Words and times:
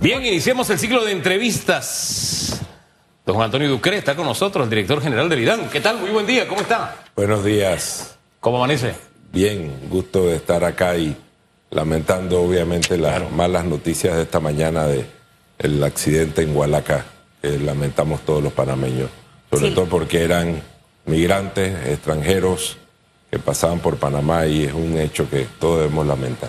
Bien, 0.00 0.24
iniciamos 0.24 0.70
el 0.70 0.78
ciclo 0.78 1.04
de 1.04 1.12
entrevistas. 1.12 2.60
Don 3.26 3.34
Juan 3.36 3.46
Antonio 3.46 3.68
Ducre 3.68 3.98
está 3.98 4.14
con 4.16 4.26
nosotros, 4.26 4.64
el 4.64 4.70
director 4.70 5.02
general 5.02 5.28
del 5.28 5.40
IDAN. 5.40 5.68
¿Qué 5.70 5.80
tal? 5.80 5.98
Muy 5.98 6.10
buen 6.10 6.26
día, 6.26 6.46
¿cómo 6.48 6.60
está? 6.60 6.96
Buenos 7.16 7.44
días. 7.44 8.16
¿Cómo 8.40 8.58
amanece? 8.58 8.94
Bien, 9.32 9.88
gusto 9.90 10.26
de 10.26 10.36
estar 10.36 10.64
acá 10.64 10.96
y 10.96 11.16
lamentando 11.70 12.40
obviamente 12.40 12.96
las 12.96 13.30
malas 13.32 13.64
noticias 13.64 14.16
de 14.16 14.22
esta 14.22 14.40
mañana 14.40 14.86
de 14.86 15.04
el 15.58 15.82
accidente 15.82 16.42
en 16.42 16.56
Hualaca, 16.56 17.04
que 17.42 17.58
lamentamos 17.58 18.20
todos 18.22 18.42
los 18.42 18.52
panameños, 18.52 19.10
sobre 19.50 19.68
Sí. 19.68 19.74
todo 19.74 19.86
porque 19.86 20.22
eran 20.22 20.62
migrantes 21.04 21.86
extranjeros 21.88 22.78
que 23.30 23.38
pasaban 23.38 23.80
por 23.80 23.96
Panamá 23.96 24.46
y 24.46 24.64
es 24.64 24.72
un 24.72 24.96
hecho 24.96 25.28
que 25.28 25.46
todos 25.58 25.80
debemos 25.80 26.06
lamentar. 26.06 26.48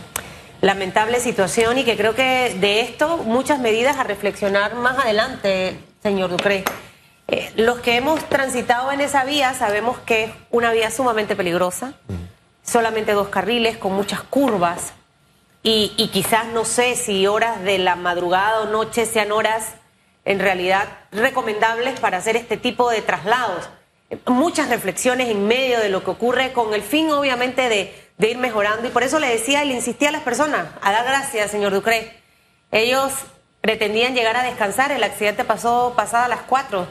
Lamentable 0.61 1.21
situación 1.21 1.77
y 1.77 1.85
que 1.85 1.95
creo 1.95 2.15
que 2.15 2.57
de 2.59 2.81
esto 2.81 3.19
muchas 3.19 3.59
medidas 3.59 3.95
a 3.95 4.03
reflexionar 4.03 4.75
más 4.75 4.99
adelante, 4.99 5.79
señor 6.03 6.31
Ducre. 6.31 6.65
Eh, 7.29 7.49
los 7.55 7.79
que 7.79 7.95
hemos 7.95 8.27
transitado 8.27 8.91
en 8.91 8.99
esa 8.99 9.23
vía 9.23 9.53
sabemos 9.53 9.99
que 9.99 10.25
es 10.25 10.31
una 10.51 10.73
vía 10.73 10.91
sumamente 10.91 11.37
peligrosa, 11.37 11.93
solamente 12.61 13.13
dos 13.13 13.29
carriles 13.29 13.77
con 13.77 13.93
muchas 13.93 14.21
curvas 14.21 14.91
y, 15.63 15.93
y 15.95 16.09
quizás 16.09 16.47
no 16.47 16.65
sé 16.65 16.97
si 16.97 17.25
horas 17.25 17.63
de 17.63 17.77
la 17.77 17.95
madrugada 17.95 18.59
o 18.59 18.65
noche 18.65 19.05
sean 19.05 19.31
horas 19.31 19.75
en 20.25 20.39
realidad 20.39 20.89
recomendables 21.13 22.01
para 22.01 22.17
hacer 22.17 22.35
este 22.35 22.57
tipo 22.57 22.89
de 22.89 23.01
traslados. 23.01 23.69
Muchas 24.25 24.67
reflexiones 24.67 25.29
en 25.29 25.47
medio 25.47 25.79
de 25.79 25.87
lo 25.87 26.03
que 26.03 26.11
ocurre 26.11 26.51
con 26.51 26.73
el 26.73 26.81
fin 26.81 27.09
obviamente 27.11 27.69
de, 27.69 28.08
de 28.19 28.29
ir 28.29 28.37
mejorando 28.37 28.87
y 28.87 28.91
por 28.91 29.01
eso 29.01 29.17
le 29.17 29.29
decía 29.29 29.63
y 29.63 29.69
le 29.69 29.73
insistía 29.73 30.09
a 30.09 30.11
las 30.11 30.21
personas 30.21 30.67
a 30.81 30.91
dar 30.91 31.05
gracias, 31.05 31.49
señor 31.49 31.73
Ducre. 31.73 32.21
Ellos 32.71 33.13
pretendían 33.61 34.13
llegar 34.13 34.35
a 34.35 34.43
descansar, 34.43 34.91
el 34.91 35.03
accidente 35.03 35.43
pasó 35.45 35.93
pasada 35.95 36.27
las 36.27 36.41
4 36.41 36.87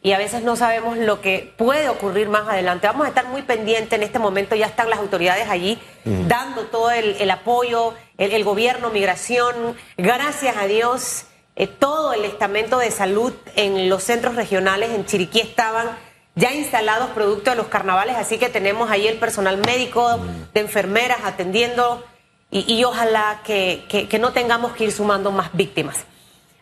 y 0.00 0.12
a 0.12 0.18
veces 0.18 0.42
no 0.42 0.54
sabemos 0.54 0.96
lo 0.96 1.20
que 1.20 1.52
puede 1.58 1.88
ocurrir 1.88 2.28
más 2.28 2.46
adelante. 2.46 2.86
Vamos 2.86 3.06
a 3.06 3.08
estar 3.08 3.26
muy 3.26 3.42
pendientes 3.42 3.92
en 3.92 4.04
este 4.04 4.20
momento, 4.20 4.54
ya 4.54 4.66
están 4.66 4.88
las 4.88 5.00
autoridades 5.00 5.48
allí 5.50 5.78
dando 6.04 6.66
todo 6.66 6.92
el, 6.92 7.16
el 7.18 7.30
apoyo, 7.30 7.94
el, 8.16 8.32
el 8.32 8.44
gobierno, 8.44 8.90
migración, 8.90 9.76
gracias 9.96 10.56
a 10.56 10.66
Dios, 10.66 11.24
eh, 11.56 11.66
todo 11.66 12.12
el 12.12 12.24
estamento 12.24 12.78
de 12.78 12.92
salud 12.92 13.32
en 13.56 13.88
los 13.88 14.04
centros 14.04 14.36
regionales 14.36 14.90
en 14.90 15.04
Chiriquí 15.04 15.40
estaban 15.40 15.96
ya 16.34 16.52
instalados 16.52 17.10
producto 17.10 17.50
de 17.50 17.56
los 17.56 17.66
carnavales, 17.68 18.16
así 18.16 18.38
que 18.38 18.48
tenemos 18.48 18.90
ahí 18.90 19.06
el 19.06 19.18
personal 19.18 19.58
médico, 19.58 20.18
de 20.52 20.60
enfermeras 20.60 21.18
atendiendo 21.24 22.04
y, 22.50 22.72
y 22.72 22.84
ojalá 22.84 23.40
que, 23.44 23.84
que- 23.88 24.08
que 24.08 24.18
no 24.18 24.32
tengamos 24.32 24.72
que 24.72 24.84
ir 24.84 24.92
sumando 24.92 25.30
más 25.30 25.50
víctimas. 25.52 26.04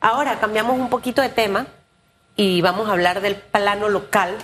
Ahora 0.00 0.38
cambiamos 0.40 0.78
un 0.78 0.88
poquito 0.90 1.22
de 1.22 1.28
tema 1.28 1.66
y 2.36 2.60
vamos 2.60 2.88
a 2.88 2.92
hablar 2.92 3.20
del 3.20 3.36
plano 3.36 3.88
local, 3.88 4.36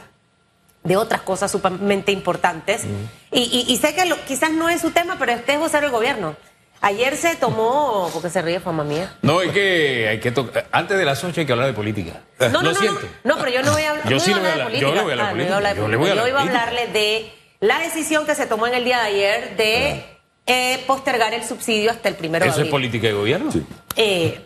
de 0.85 0.97
otras 0.97 1.21
cosas 1.23 1.51
sumamente 1.51 2.13
importantes. 2.13 2.85
Y, 3.31 3.41
y- 3.43 3.73
y 3.73 3.77
sé 3.77 3.95
que 3.95 4.07
lo- 4.07 4.23
quizás 4.25 4.51
no 4.53 4.69
es 4.69 4.81
su 4.81 4.91
tema, 4.93 5.17
pero 5.19 5.33
este 5.33 5.55
es 5.55 5.59
vocero 5.59 5.83
del 5.83 5.91
gobierno. 5.91 6.37
Ayer 6.81 7.17
se 7.17 7.35
tomó, 7.35 8.09
porque 8.13 8.31
se 8.31 8.41
ríe 8.41 8.61
fama 8.61 8.85
mía. 8.85 9.13
No, 9.23 9.41
es 9.43 9.51
que 9.53 10.07
hay 10.09 10.21
que 10.21 10.31
tocar. 10.31 10.67
Antes 10.71 10.97
de 10.97 11.05
las 11.05 11.23
8 11.25 11.41
hay 11.41 11.47
que 11.47 11.53
hablar 11.53 11.67
de 11.67 11.73
política. 11.75 12.21
No, 12.39 12.49
no, 12.51 12.63
¿Lo 12.63 12.73
no, 12.73 12.99
no, 13.25 13.37
pero 13.39 13.51
yo 13.51 13.63
no 13.63 13.73
voy 13.73 13.83
a 13.83 13.91
hablar, 13.91 14.09
Yo 14.09 14.21
sí 14.21 14.31
voy 14.33 14.41
a 14.41 14.43
de 14.45 14.51
hablar, 14.53 14.73
yo 14.73 14.95
le 14.95 15.01
voy 15.03 15.11
a 15.11 15.13
hablar 15.15 15.27
Ah, 15.27 15.33
de 15.33 15.37
no 15.39 15.43
iba 15.45 15.55
a 15.55 15.57
hablar 15.57 15.75
de 15.75 15.81
política, 15.83 15.83
yo 15.83 15.89
le 15.89 15.97
voy 15.97 16.09
a 16.11 16.15
política. 16.15 16.23
Yo 16.23 16.29
iba 16.29 16.39
a 16.39 16.43
hablar 16.43 16.71
de 16.71 16.79
hablarle 16.79 16.93
de 16.93 17.33
la 17.67 17.79
decisión 17.81 18.27
que 18.27 18.35
se 18.37 18.47
tomó 18.47 18.67
en 18.69 18.75
el 18.75 18.85
día 18.85 18.99
de 19.01 19.07
ayer 19.07 19.57
de 19.57 20.05
eh, 20.47 20.85
postergar 20.87 21.35
el 21.35 21.45
subsidio 21.45 21.91
hasta 21.91 22.09
el 22.09 22.15
primero 22.15 22.45
de 22.45 22.49
¿Eso 22.51 22.59
es 22.59 22.61
abril. 22.61 22.71
política 22.71 23.09
de 23.09 23.13
gobierno? 23.13 23.51
Eh, 23.97 24.41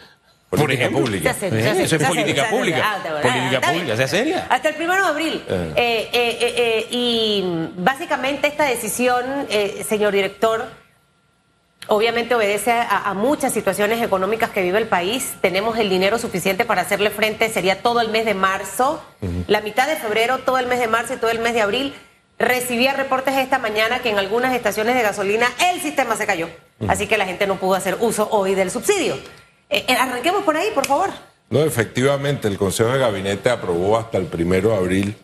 Por 0.48 0.58
Política 0.61 0.84
ejemplo. 0.86 1.05
pública. 1.05 1.34
Se 1.34 1.46
hace- 1.46 1.62
se 1.62 1.69
hace- 1.70 1.83
eso 1.84 1.96
es 1.96 2.05
política 2.05 2.42
hace- 2.42 2.50
pública. 2.50 2.83
ah, 2.83 3.20
Política 3.22 3.61
pública, 3.61 3.96
sea 3.96 4.08
seria. 4.08 4.46
Hasta 4.50 4.69
el 4.70 4.74
primero 4.74 5.02
de 5.05 5.08
abril. 5.11 5.44
Eh, 5.48 5.72
eh, 5.77 6.11
eh, 6.12 6.55
eh, 6.56 6.86
y 6.91 7.44
básicamente 7.77 8.48
esta 8.48 8.64
decisión, 8.64 9.46
eh, 9.51 9.84
señor 9.89 10.12
director, 10.12 10.67
obviamente 11.89 12.35
obedece 12.35 12.73
a, 12.73 13.11
a 13.11 13.15
muchas 13.15 13.53
situaciones 13.53 14.03
económicas 14.03 14.51
que 14.51 14.63
vive 14.63 14.79
el 14.79 14.89
país. 14.89 15.35
Tenemos 15.41 15.79
el 15.79 15.89
dinero 15.89 16.19
suficiente 16.19 16.65
para 16.65 16.83
hacerle 16.83 17.11
frente, 17.11 17.48
sería 17.48 17.83
todo 17.83 18.01
el 18.01 18.09
mes 18.09 18.25
de 18.25 18.35
marzo, 18.35 19.03
la 19.47 19.61
mitad 19.61 19.87
de 19.89 19.97
febrero, 19.97 20.39
todo 20.39 20.59
el 20.59 20.67
mes 20.67 20.81
de 20.81 20.89
marzo 20.89 21.15
y 21.15 21.17
todo 21.17 21.31
el 21.31 21.41
mes 21.41 21.55
de 21.55 21.63
abril. 21.63 21.95
Recibía 22.39 22.93
reportes 22.93 23.37
esta 23.37 23.59
mañana 23.59 24.01
que 24.01 24.11
en 24.11 24.19
algunas 24.19 24.55
estaciones 24.55 24.97
de 24.97 25.03
gasolina 25.03 25.47
el 25.70 25.81
sistema 25.81 26.17
se 26.17 26.27
cayó, 26.27 26.48
así 26.89 27.07
que 27.07 27.17
la 27.19 27.27
gente 27.27 27.47
no 27.47 27.57
pudo 27.57 27.75
hacer 27.75 27.97
uso 28.01 28.29
hoy 28.31 28.55
del 28.55 28.70
subsidio. 28.70 29.14
Eh, 29.70 29.85
eh, 29.87 29.95
arranquemos 29.95 30.43
por 30.43 30.57
ahí, 30.57 30.69
por 30.75 30.87
favor. 30.87 31.11
No, 31.51 31.61
efectivamente, 31.61 32.49
el 32.49 32.59
Consejo 32.59 32.91
de 32.91 32.99
Gabinete 32.99 33.51
aprobó 33.51 33.99
hasta 33.99 34.19
el 34.19 34.27
primero 34.27 34.70
de 34.70 34.77
abril 34.77 35.17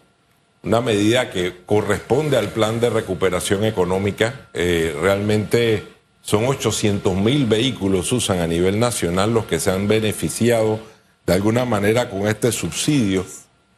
una 0.63 0.81
medida 0.81 1.31
que 1.31 1.65
corresponde 1.65 2.37
al 2.37 2.49
plan 2.49 2.81
de 2.81 2.91
recuperación 2.91 3.65
económica. 3.65 4.49
Eh, 4.53 4.95
realmente 5.01 5.85
son 6.29 6.45
800 6.45 7.17
mil 7.17 7.47
vehículos 7.47 8.13
usan 8.13 8.41
a 8.41 8.47
nivel 8.47 8.79
nacional 8.79 9.33
los 9.33 9.47
que 9.47 9.59
se 9.59 9.71
han 9.71 9.89
beneficiado 9.89 10.79
de 11.25 11.33
alguna 11.33 11.65
manera 11.65 12.11
con 12.11 12.29
este 12.29 12.53
subsidio. 12.53 13.25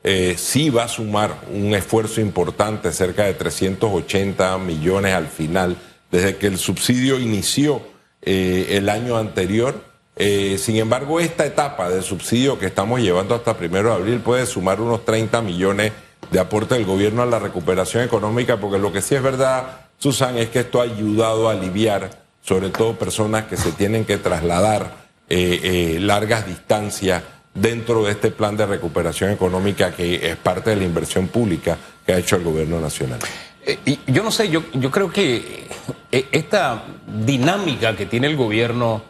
Eh, 0.03 0.35
sí 0.37 0.69
va 0.69 0.83
a 0.83 0.89
sumar 0.89 1.43
un 1.55 1.77
esfuerzo 1.77 2.21
importante, 2.21 2.91
cerca 2.91 3.23
de 3.23 3.35
380 3.35 4.59
millones 4.59 5.15
al 5.15 5.29
final, 5.29 5.77
desde 6.11 6.39
que 6.39 6.49
el 6.49 6.59
subsidio 6.59 7.21
inició 7.21 7.83
eh, 8.21 8.67
el 8.71 8.89
año 8.89 9.17
anterior. 9.17 9.85
Eh, 10.17 10.59
sin 10.59 10.75
embargo, 10.75 11.21
esta 11.21 11.47
etapa 11.47 11.89
de 11.89 12.03
subsidio 12.03 12.59
que 12.59 12.67
estamos 12.67 12.99
llevando 12.99 13.37
hasta 13.37 13.57
primero 13.57 13.91
de 13.91 13.95
abril 13.95 14.19
puede 14.19 14.45
sumar 14.45 14.81
unos 14.81 15.05
30 15.05 15.41
millones 15.41 15.93
de 16.33 16.41
aporte 16.41 16.75
del 16.75 16.85
gobierno 16.85 17.23
a 17.23 17.27
la 17.27 17.39
recuperación 17.39 18.03
económica, 18.03 18.57
porque 18.57 18.81
lo 18.81 18.93
que 18.93 19.03
sí 19.03 19.15
es 19.15 19.23
verdad, 19.23 19.87
Susan, 19.99 20.37
es 20.37 20.49
que 20.49 20.59
esto 20.59 20.81
ha 20.81 20.85
ayudado 20.85 21.49
a 21.49 21.53
aliviar, 21.53 22.29
sobre 22.51 22.71
todo 22.71 22.95
personas 22.95 23.45
que 23.45 23.57
se 23.57 23.71
tienen 23.71 24.05
que 24.05 24.19
trasladar 24.19 24.91
eh, 25.29 25.61
eh, 25.63 26.01
largas 26.01 26.49
distancias 26.49 27.23
dentro 27.55 28.03
de 28.03 28.11
este 28.11 28.33
plan 28.33 28.57
de 28.57 28.67
recuperación 28.67 29.31
económica 29.31 29.95
que 29.95 30.17
es 30.17 30.37
parte 30.37 30.71
de 30.71 30.77
la 30.77 30.83
inversión 30.83 31.29
pública 31.29 31.79
que 32.05 32.13
ha 32.13 32.19
hecho 32.19 32.35
el 32.35 32.43
gobierno 32.43 32.81
nacional. 32.81 33.21
Eh, 33.65 33.79
y 33.87 34.01
yo 34.09 34.25
no 34.25 34.33
sé, 34.33 34.49
yo, 34.49 34.65
yo 34.73 34.91
creo 34.91 35.13
que 35.13 35.69
esta 36.11 36.83
dinámica 37.07 37.95
que 37.95 38.07
tiene 38.07 38.27
el 38.27 38.35
gobierno 38.35 39.01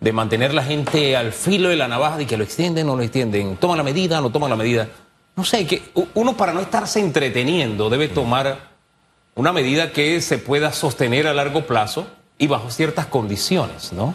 de 0.00 0.12
mantener 0.14 0.54
la 0.54 0.62
gente 0.62 1.18
al 1.18 1.34
filo 1.34 1.68
de 1.68 1.76
la 1.76 1.88
navaja, 1.88 2.16
de 2.16 2.26
que 2.26 2.38
lo 2.38 2.44
extienden 2.44 2.86
o 2.86 2.92
no 2.92 2.96
lo 2.96 3.02
extienden, 3.02 3.58
toman 3.58 3.76
la 3.76 3.84
medida, 3.84 4.22
no 4.22 4.30
toman 4.30 4.48
la 4.48 4.56
medida. 4.56 4.88
No 5.36 5.44
sé, 5.44 5.66
que 5.66 5.82
uno 6.14 6.34
para 6.34 6.54
no 6.54 6.60
estarse 6.60 6.98
entreteniendo 7.00 7.90
debe 7.90 8.08
tomar 8.08 8.70
una 9.34 9.52
medida 9.52 9.92
que 9.92 10.22
se 10.22 10.38
pueda 10.38 10.72
sostener 10.72 11.26
a 11.26 11.34
largo 11.34 11.66
plazo 11.66 12.06
y 12.38 12.46
bajo 12.46 12.70
ciertas 12.70 13.06
condiciones, 13.06 13.92
¿no? 13.92 14.14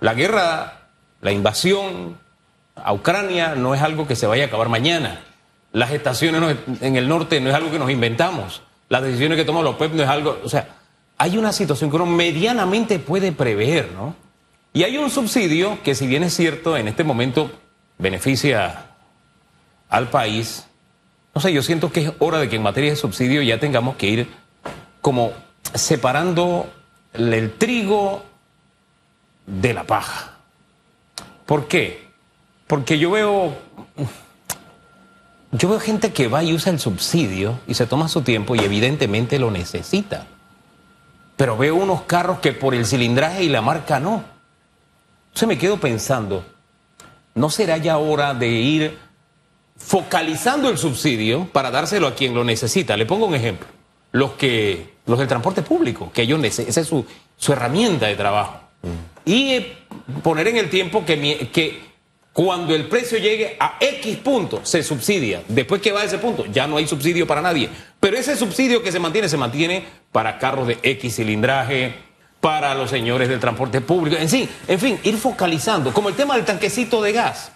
La 0.00 0.14
guerra, 0.14 0.88
la 1.20 1.32
invasión 1.32 2.18
a 2.76 2.92
Ucrania 2.92 3.54
no 3.54 3.74
es 3.74 3.82
algo 3.82 4.06
que 4.06 4.16
se 4.16 4.26
vaya 4.26 4.44
a 4.44 4.46
acabar 4.46 4.68
mañana. 4.68 5.22
Las 5.72 5.92
estaciones 5.92 6.56
en 6.80 6.96
el 6.96 7.08
norte 7.08 7.40
no 7.40 7.50
es 7.50 7.54
algo 7.54 7.70
que 7.70 7.78
nos 7.78 7.90
inventamos. 7.90 8.62
Las 8.88 9.02
decisiones 9.02 9.36
que 9.36 9.44
toma 9.44 9.62
la 9.62 9.70
OPEP 9.70 9.92
no 9.92 10.02
es 10.02 10.08
algo. 10.08 10.40
O 10.44 10.48
sea, 10.48 10.68
hay 11.18 11.36
una 11.36 11.52
situación 11.52 11.90
que 11.90 11.96
uno 11.96 12.06
medianamente 12.06 12.98
puede 12.98 13.32
prever, 13.32 13.92
¿no? 13.92 14.14
Y 14.72 14.84
hay 14.84 14.96
un 14.96 15.10
subsidio 15.10 15.82
que, 15.82 15.94
si 15.94 16.06
bien 16.06 16.22
es 16.22 16.34
cierto, 16.34 16.76
en 16.76 16.88
este 16.88 17.04
momento 17.04 17.50
beneficia 17.98 18.86
al 19.88 20.08
país. 20.08 20.66
No 21.34 21.40
sé, 21.40 21.52
yo 21.52 21.62
siento 21.62 21.92
que 21.92 22.00
es 22.06 22.12
hora 22.20 22.38
de 22.38 22.48
que 22.48 22.56
en 22.56 22.62
materia 22.62 22.90
de 22.90 22.96
subsidio 22.96 23.42
ya 23.42 23.60
tengamos 23.60 23.96
que 23.96 24.06
ir 24.08 24.30
como 25.00 25.32
separando 25.74 26.68
el 27.12 27.52
trigo 27.54 28.22
de 29.46 29.74
la 29.74 29.84
paja. 29.84 30.36
¿Por 31.46 31.66
qué? 31.66 32.08
Porque 32.66 32.98
yo 32.98 33.10
veo 33.10 33.56
yo 35.52 35.68
veo 35.68 35.80
gente 35.80 36.12
que 36.12 36.28
va 36.28 36.44
y 36.44 36.52
usa 36.52 36.72
el 36.72 36.78
subsidio 36.78 37.58
y 37.66 37.74
se 37.74 37.86
toma 37.86 38.08
su 38.08 38.22
tiempo 38.22 38.54
y 38.54 38.60
evidentemente 38.60 39.38
lo 39.40 39.50
necesita. 39.50 40.26
Pero 41.36 41.56
veo 41.56 41.74
unos 41.74 42.02
carros 42.02 42.38
que 42.38 42.52
por 42.52 42.74
el 42.74 42.86
cilindraje 42.86 43.42
y 43.42 43.48
la 43.48 43.60
marca 43.60 43.98
no. 43.98 44.22
Entonces 45.28 45.48
me 45.48 45.58
quedo 45.58 45.78
pensando, 45.78 46.44
¿no 47.34 47.50
será 47.50 47.78
ya 47.78 47.98
hora 47.98 48.34
de 48.34 48.48
ir 48.48 48.98
focalizando 49.76 50.68
el 50.68 50.78
subsidio 50.78 51.46
para 51.46 51.72
dárselo 51.72 52.06
a 52.06 52.14
quien 52.14 52.34
lo 52.34 52.44
necesita? 52.44 52.96
Le 52.96 53.06
pongo 53.06 53.26
un 53.26 53.34
ejemplo. 53.34 53.66
Los 54.12 54.32
que 54.32 54.94
los 55.10 55.18
del 55.18 55.28
transporte 55.28 55.62
público, 55.62 56.10
que 56.14 56.22
ellos 56.22 56.42
esa 56.44 56.80
es 56.80 56.86
su, 56.86 57.04
su 57.36 57.52
herramienta 57.52 58.06
de 58.06 58.14
trabajo. 58.16 58.60
Y 59.24 59.50
eh, 59.52 59.76
poner 60.22 60.48
en 60.48 60.56
el 60.56 60.70
tiempo 60.70 61.04
que, 61.04 61.16
mi- 61.16 61.34
que 61.52 61.90
cuando 62.32 62.74
el 62.74 62.86
precio 62.86 63.18
llegue 63.18 63.56
a 63.60 63.76
X 63.80 64.16
punto 64.18 64.60
se 64.62 64.82
subsidia. 64.82 65.42
Después 65.48 65.82
que 65.82 65.92
va 65.92 66.00
a 66.00 66.04
ese 66.04 66.18
punto 66.18 66.46
ya 66.46 66.66
no 66.66 66.76
hay 66.78 66.86
subsidio 66.86 67.26
para 67.26 67.42
nadie. 67.42 67.68
Pero 67.98 68.16
ese 68.16 68.36
subsidio 68.36 68.82
que 68.82 68.92
se 68.92 68.98
mantiene 69.00 69.28
se 69.28 69.36
mantiene 69.36 69.84
para 70.12 70.38
carros 70.38 70.66
de 70.68 70.78
X 70.82 71.16
cilindraje, 71.16 71.94
para 72.40 72.74
los 72.74 72.88
señores 72.88 73.28
del 73.28 73.38
transporte 73.40 73.82
público. 73.82 74.16
En 74.16 74.28
fin, 74.30 74.48
en 74.66 74.78
fin, 74.80 74.98
ir 75.02 75.16
focalizando, 75.18 75.92
como 75.92 76.08
el 76.08 76.14
tema 76.14 76.36
del 76.36 76.46
tanquecito 76.46 77.02
de 77.02 77.12
gas, 77.12 77.52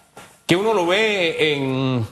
que 0.47 0.57
uno 0.57 0.75
lo 0.75 0.87
ve 0.87 1.55
en 1.55 2.07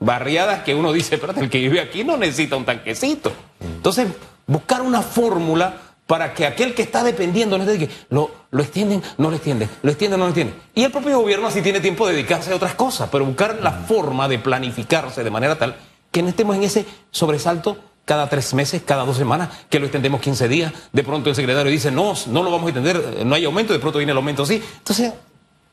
barriadas 0.00 0.62
que 0.62 0.74
uno 0.74 0.92
dice, 0.92 1.18
pero 1.18 1.34
el 1.38 1.50
que 1.50 1.58
vive 1.58 1.80
aquí 1.80 2.04
no 2.04 2.16
necesita 2.16 2.56
un 2.56 2.64
tanquecito. 2.64 3.32
Entonces, 3.60 4.06
buscar 4.48 4.82
una 4.82 5.02
fórmula 5.02 5.76
para 6.08 6.32
que 6.32 6.46
aquel 6.46 6.74
que 6.74 6.82
está 6.82 7.04
dependiendo, 7.04 7.58
no 7.58 7.66
que 7.66 7.88
lo, 8.08 8.30
lo 8.50 8.62
extienden, 8.62 9.02
no 9.18 9.28
lo 9.28 9.36
extienden, 9.36 9.68
lo 9.82 9.90
extienden, 9.90 10.18
no 10.18 10.24
lo 10.24 10.30
extienden. 10.30 10.56
Y 10.74 10.82
el 10.82 10.90
propio 10.90 11.20
gobierno 11.20 11.46
así 11.46 11.60
tiene 11.60 11.80
tiempo 11.80 12.06
de 12.06 12.14
dedicarse 12.14 12.50
a 12.50 12.56
otras 12.56 12.74
cosas, 12.74 13.10
pero 13.12 13.26
buscar 13.26 13.58
la 13.62 13.72
forma 13.72 14.26
de 14.26 14.38
planificarse 14.38 15.22
de 15.22 15.30
manera 15.30 15.56
tal 15.56 15.76
que 16.10 16.22
no 16.22 16.30
estemos 16.30 16.56
en 16.56 16.62
ese 16.62 16.86
sobresalto 17.10 17.76
cada 18.06 18.26
tres 18.30 18.54
meses, 18.54 18.80
cada 18.86 19.04
dos 19.04 19.18
semanas, 19.18 19.50
que 19.68 19.78
lo 19.78 19.84
extendemos 19.84 20.22
15 20.22 20.48
días, 20.48 20.72
de 20.92 21.04
pronto 21.04 21.28
el 21.28 21.36
secretario 21.36 21.70
dice, 21.70 21.90
no, 21.90 22.14
no 22.28 22.42
lo 22.42 22.50
vamos 22.50 22.64
a 22.64 22.68
extender, 22.70 23.26
no 23.26 23.34
hay 23.34 23.44
aumento, 23.44 23.74
de 23.74 23.78
pronto 23.78 23.98
viene 23.98 24.12
el 24.12 24.16
aumento 24.16 24.44
así. 24.44 24.62
Entonces, 24.78 25.12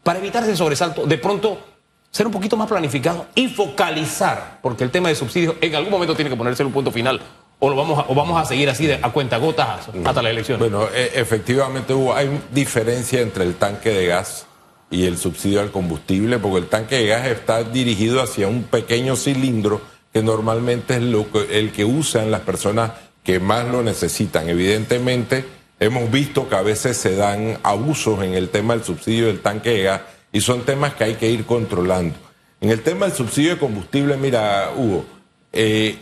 para 0.04 0.19
evitar 0.19 0.44
ese 0.44 0.57
sobresalto, 0.57 1.06
de 1.06 1.18
pronto 1.18 1.57
ser 2.12 2.25
un 2.28 2.33
poquito 2.33 2.57
más 2.57 2.68
planificado 2.68 3.28
y 3.36 3.48
focalizar, 3.48 4.60
porque 4.62 4.83
el 4.83 4.92
tema 4.92 5.07
de 5.07 5.16
subsidios 5.16 5.56
en 5.62 5.75
algún 5.75 5.92
momento 5.92 6.13
tiene 6.13 6.30
que 6.30 6.36
ponerse 6.36 6.62
en 6.62 6.68
un 6.68 6.74
punto 6.74 6.92
final 6.92 7.21
o 7.66 7.70
lo 7.72 7.76
vamos 7.76 7.98
a, 7.98 8.06
o 8.08 8.14
vamos 8.14 8.40
a 8.40 8.46
seguir 8.46 8.70
así 8.70 8.92
a 8.92 9.10
cuenta 9.10 9.38
gotas 9.38 9.88
hasta 10.06 10.22
la 10.22 10.30
elección. 10.30 10.60
Bueno, 10.60 10.88
e, 10.94 11.14
efectivamente 11.16 11.96
hubo, 11.96 12.14
hay 12.14 12.30
diferencia 12.52 13.22
entre 13.22 13.44
el 13.44 13.56
tanque 13.56 13.90
de 13.90 14.06
gas 14.06 14.46
y 14.92 15.06
el 15.06 15.18
subsidio 15.18 15.62
al 15.62 15.72
combustible, 15.72 16.38
porque 16.38 16.60
el 16.60 16.68
tanque 16.68 16.98
de 16.98 17.08
gas 17.08 17.26
está 17.26 17.64
dirigido 17.64 18.22
hacia 18.22 18.48
un 18.48 18.64
pequeño 18.64 19.16
cilindro 19.16 19.82
que 20.14 20.22
normalmente 20.22 20.96
es 20.96 21.02
lo 21.02 21.26
el 21.50 21.72
que 21.72 21.86
usan 21.86 22.30
las 22.30 22.42
personas 22.42 22.92
que 23.24 23.40
más 23.40 23.68
lo 23.68 23.82
necesitan. 23.82 24.48
Evidentemente, 24.48 25.44
hemos 25.80 26.12
visto 26.12 26.48
que 26.48 26.56
a 26.56 26.62
veces 26.62 26.98
se 26.98 27.16
dan 27.16 27.58
abusos 27.64 28.24
en 28.24 28.36
el 28.36 28.50
tema 28.50 28.76
del 28.76 28.84
subsidio 28.84 29.26
del 29.26 29.42
tanque 29.42 29.72
de 29.72 29.84
gas 29.84 30.02
y 30.32 30.42
son 30.42 30.62
temas 30.66 30.94
que 30.94 31.06
hay 31.06 31.16
que 31.16 31.32
ir 31.32 31.46
controlando. 31.46 32.16
En 32.62 32.70
el 32.70 32.84
tema 32.84 33.08
del 33.08 33.16
subsidio 33.16 33.56
de 33.56 33.58
combustible, 33.58 34.18
mira, 34.18 34.70
Hugo, 34.78 35.04
eh, 35.52 35.98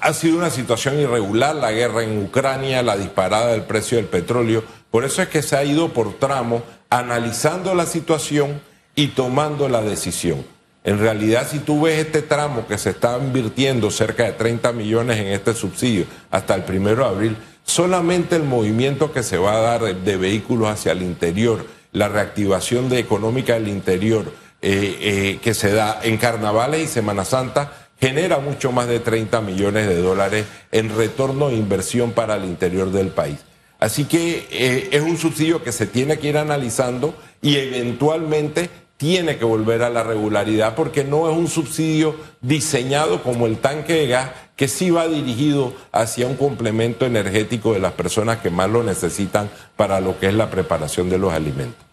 ha 0.00 0.12
sido 0.12 0.38
una 0.38 0.50
situación 0.50 0.98
irregular 1.00 1.54
la 1.56 1.72
guerra 1.72 2.02
en 2.02 2.22
Ucrania, 2.22 2.82
la 2.82 2.96
disparada 2.96 3.48
del 3.48 3.62
precio 3.62 3.96
del 3.96 4.06
petróleo. 4.06 4.62
Por 4.90 5.04
eso 5.04 5.22
es 5.22 5.28
que 5.28 5.42
se 5.42 5.56
ha 5.56 5.64
ido 5.64 5.92
por 5.92 6.14
tramo 6.14 6.62
analizando 6.90 7.74
la 7.74 7.86
situación 7.86 8.60
y 8.94 9.08
tomando 9.08 9.68
la 9.68 9.82
decisión. 9.82 10.44
En 10.84 10.98
realidad, 11.00 11.48
si 11.50 11.58
tú 11.58 11.82
ves 11.82 11.98
este 11.98 12.22
tramo 12.22 12.66
que 12.66 12.78
se 12.78 12.90
está 12.90 13.18
invirtiendo 13.18 13.90
cerca 13.90 14.24
de 14.24 14.32
30 14.32 14.72
millones 14.72 15.18
en 15.18 15.26
este 15.26 15.52
subsidio 15.52 16.06
hasta 16.30 16.54
el 16.54 16.62
primero 16.62 17.02
de 17.04 17.10
abril, 17.10 17.36
solamente 17.64 18.36
el 18.36 18.44
movimiento 18.44 19.12
que 19.12 19.24
se 19.24 19.36
va 19.36 19.54
a 19.54 19.60
dar 19.60 19.96
de 19.96 20.16
vehículos 20.16 20.68
hacia 20.68 20.92
el 20.92 21.02
interior, 21.02 21.66
la 21.90 22.08
reactivación 22.08 22.88
de 22.88 23.00
económica 23.00 23.54
del 23.54 23.66
interior 23.66 24.26
eh, 24.62 24.98
eh, 25.00 25.38
que 25.42 25.54
se 25.54 25.72
da 25.72 26.00
en 26.02 26.16
carnavales 26.16 26.82
y 26.82 26.86
Semana 26.86 27.24
Santa, 27.24 27.85
genera 28.00 28.38
mucho 28.38 28.72
más 28.72 28.88
de 28.88 29.00
30 29.00 29.40
millones 29.40 29.88
de 29.88 30.00
dólares 30.00 30.46
en 30.72 30.94
retorno 30.94 31.48
e 31.48 31.54
inversión 31.54 32.12
para 32.12 32.36
el 32.36 32.44
interior 32.44 32.90
del 32.90 33.08
país. 33.08 33.38
Así 33.78 34.04
que 34.04 34.48
eh, 34.50 34.88
es 34.92 35.02
un 35.02 35.18
subsidio 35.18 35.62
que 35.62 35.72
se 35.72 35.86
tiene 35.86 36.18
que 36.18 36.28
ir 36.28 36.38
analizando 36.38 37.14
y 37.42 37.56
eventualmente 37.56 38.70
tiene 38.96 39.36
que 39.36 39.44
volver 39.44 39.82
a 39.82 39.90
la 39.90 40.02
regularidad 40.02 40.74
porque 40.74 41.04
no 41.04 41.30
es 41.30 41.36
un 41.36 41.48
subsidio 41.48 42.16
diseñado 42.40 43.22
como 43.22 43.46
el 43.46 43.58
tanque 43.58 43.92
de 43.92 44.06
gas 44.06 44.30
que 44.56 44.68
sí 44.68 44.90
va 44.90 45.06
dirigido 45.06 45.74
hacia 45.92 46.26
un 46.26 46.36
complemento 46.36 47.04
energético 47.04 47.74
de 47.74 47.80
las 47.80 47.92
personas 47.92 48.38
que 48.38 48.48
más 48.48 48.70
lo 48.70 48.82
necesitan 48.82 49.50
para 49.76 50.00
lo 50.00 50.18
que 50.18 50.28
es 50.28 50.34
la 50.34 50.48
preparación 50.48 51.10
de 51.10 51.18
los 51.18 51.34
alimentos. 51.34 51.84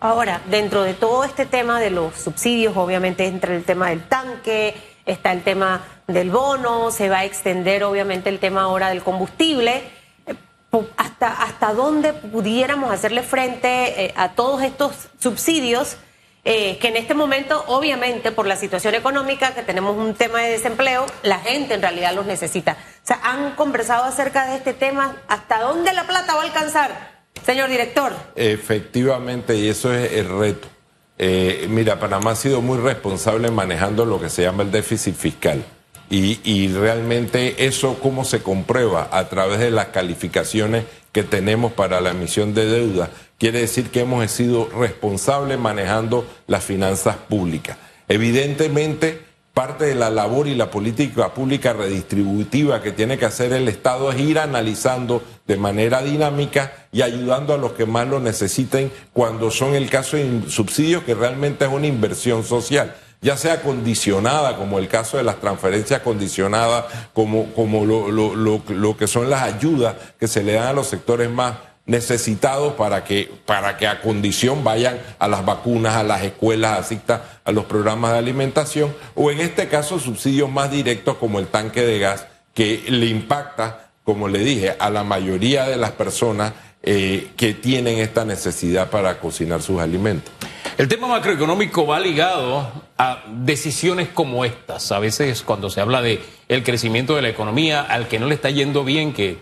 Ahora, 0.00 0.40
dentro 0.48 0.84
de 0.84 0.94
todo 0.94 1.24
este 1.24 1.44
tema 1.44 1.80
de 1.80 1.90
los 1.90 2.14
subsidios, 2.14 2.76
obviamente 2.76 3.26
entra 3.26 3.56
el 3.56 3.64
tema 3.64 3.88
del 3.88 4.06
tanque, 4.06 4.76
está 5.08 5.32
el 5.32 5.42
tema 5.42 5.84
del 6.06 6.30
bono, 6.30 6.90
se 6.90 7.08
va 7.08 7.18
a 7.18 7.24
extender 7.24 7.84
obviamente 7.84 8.28
el 8.28 8.38
tema 8.38 8.62
ahora 8.62 8.88
del 8.90 9.02
combustible 9.02 9.82
hasta, 10.96 11.42
hasta 11.42 11.72
dónde 11.72 12.12
pudiéramos 12.12 12.90
hacerle 12.90 13.22
frente 13.22 14.04
eh, 14.04 14.14
a 14.16 14.32
todos 14.32 14.62
estos 14.62 15.08
subsidios 15.18 15.96
eh, 16.44 16.78
que 16.78 16.88
en 16.88 16.96
este 16.96 17.14
momento, 17.14 17.62
obviamente, 17.66 18.32
por 18.32 18.46
la 18.46 18.56
situación 18.56 18.94
económica, 18.94 19.54
que 19.54 19.62
tenemos 19.62 19.96
un 19.96 20.14
tema 20.14 20.40
de 20.40 20.52
desempleo, 20.52 21.04
la 21.22 21.38
gente 21.40 21.74
en 21.74 21.82
realidad 21.82 22.14
los 22.14 22.26
necesita. 22.26 22.72
O 22.72 23.06
sea, 23.06 23.20
han 23.22 23.54
conversado 23.54 24.04
acerca 24.04 24.46
de 24.46 24.56
este 24.56 24.72
tema, 24.72 25.16
¿hasta 25.28 25.60
dónde 25.60 25.92
la 25.92 26.06
plata 26.06 26.34
va 26.34 26.42
a 26.42 26.44
alcanzar, 26.44 27.24
señor 27.44 27.68
director? 27.68 28.12
Efectivamente, 28.34 29.56
y 29.56 29.68
eso 29.68 29.92
es 29.92 30.12
el 30.12 30.28
reto. 30.38 30.68
Eh, 31.18 31.66
mira, 31.68 31.98
Panamá 31.98 32.30
ha 32.30 32.36
sido 32.36 32.62
muy 32.62 32.78
responsable 32.78 33.50
manejando 33.50 34.04
lo 34.04 34.20
que 34.20 34.30
se 34.30 34.42
llama 34.42 34.62
el 34.62 34.70
déficit 34.70 35.14
fiscal. 35.14 35.64
Y, 36.10 36.68
realmente 36.68 37.66
eso 37.66 37.98
cómo 38.00 38.24
se 38.24 38.42
comprueba 38.42 39.10
a 39.12 39.28
través 39.28 39.58
de 39.58 39.70
las 39.70 39.88
calificaciones 39.88 40.84
que 41.12 41.22
tenemos 41.22 41.72
para 41.72 42.00
la 42.00 42.10
emisión 42.10 42.54
de 42.54 42.64
deuda, 42.64 43.10
quiere 43.38 43.60
decir 43.60 43.90
que 43.90 44.00
hemos 44.00 44.30
sido 44.30 44.70
responsables 44.70 45.58
manejando 45.58 46.26
las 46.46 46.64
finanzas 46.64 47.16
públicas. 47.16 47.76
Evidentemente, 48.08 49.20
parte 49.52 49.84
de 49.84 49.94
la 49.94 50.08
labor 50.08 50.46
y 50.46 50.54
la 50.54 50.70
política 50.70 51.34
pública 51.34 51.74
redistributiva 51.74 52.80
que 52.80 52.92
tiene 52.92 53.18
que 53.18 53.26
hacer 53.26 53.52
el 53.52 53.68
Estado 53.68 54.10
es 54.10 54.18
ir 54.18 54.38
analizando 54.38 55.22
de 55.48 55.56
manera 55.56 56.02
dinámica 56.02 56.72
y 56.92 57.02
ayudando 57.02 57.54
a 57.54 57.58
los 57.58 57.72
que 57.72 57.86
más 57.86 58.06
lo 58.06 58.20
necesiten 58.20 58.92
cuando 59.12 59.50
son 59.50 59.74
el 59.74 59.90
caso 59.90 60.16
de 60.16 60.42
subsidios 60.48 61.02
que 61.02 61.14
realmente 61.14 61.64
es 61.64 61.72
una 61.72 61.88
inversión 61.88 62.44
social 62.44 62.94
ya 63.20 63.36
sea 63.36 63.62
condicionada, 63.62 64.56
como 64.56 64.78
el 64.78 64.86
caso 64.86 65.16
de 65.16 65.24
las 65.24 65.40
transferencias 65.40 66.02
condicionadas, 66.02 66.84
como, 67.12 67.52
como 67.52 67.84
lo, 67.84 68.12
lo, 68.12 68.36
lo, 68.36 68.96
que 68.96 69.08
son 69.08 69.28
las 69.28 69.42
ayudas 69.42 69.96
que 70.20 70.28
se 70.28 70.44
le 70.44 70.52
dan 70.52 70.68
a 70.68 70.72
los 70.72 70.86
sectores 70.86 71.28
más 71.28 71.54
necesitados 71.84 72.74
para 72.74 73.02
que, 73.02 73.28
para 73.44 73.76
que 73.76 73.88
a 73.88 74.02
condición 74.02 74.62
vayan 74.62 75.00
a 75.18 75.26
las 75.26 75.44
vacunas, 75.44 75.96
a 75.96 76.04
las 76.04 76.22
escuelas, 76.22 76.92
a 77.44 77.50
los 77.50 77.64
programas 77.64 78.12
de 78.12 78.18
alimentación, 78.18 78.94
o 79.16 79.30
en 79.30 79.40
este 79.40 79.68
caso 79.68 79.98
subsidios 79.98 80.50
más 80.50 80.70
directos 80.70 81.16
como 81.16 81.40
el 81.40 81.48
tanque 81.48 81.84
de 81.84 81.98
gas, 81.98 82.26
que 82.54 82.84
le 82.88 83.06
impacta, 83.06 83.87
como 84.08 84.26
le 84.26 84.38
dije, 84.38 84.74
a 84.78 84.88
la 84.88 85.04
mayoría 85.04 85.68
de 85.68 85.76
las 85.76 85.90
personas 85.90 86.54
eh, 86.82 87.32
que 87.36 87.52
tienen 87.52 87.98
esta 87.98 88.24
necesidad 88.24 88.88
para 88.88 89.20
cocinar 89.20 89.60
sus 89.60 89.80
alimentos. 89.80 90.32
El 90.78 90.88
tema 90.88 91.08
macroeconómico 91.08 91.86
va 91.86 92.00
ligado 92.00 92.72
a 92.96 93.22
decisiones 93.28 94.08
como 94.08 94.46
estas. 94.46 94.92
A 94.92 94.98
veces 94.98 95.42
cuando 95.42 95.68
se 95.68 95.82
habla 95.82 96.00
de 96.00 96.22
el 96.48 96.64
crecimiento 96.64 97.16
de 97.16 97.20
la 97.20 97.28
economía, 97.28 97.82
al 97.82 98.08
que 98.08 98.18
no 98.18 98.24
le 98.24 98.34
está 98.34 98.48
yendo 98.48 98.82
bien, 98.82 99.12
que 99.12 99.40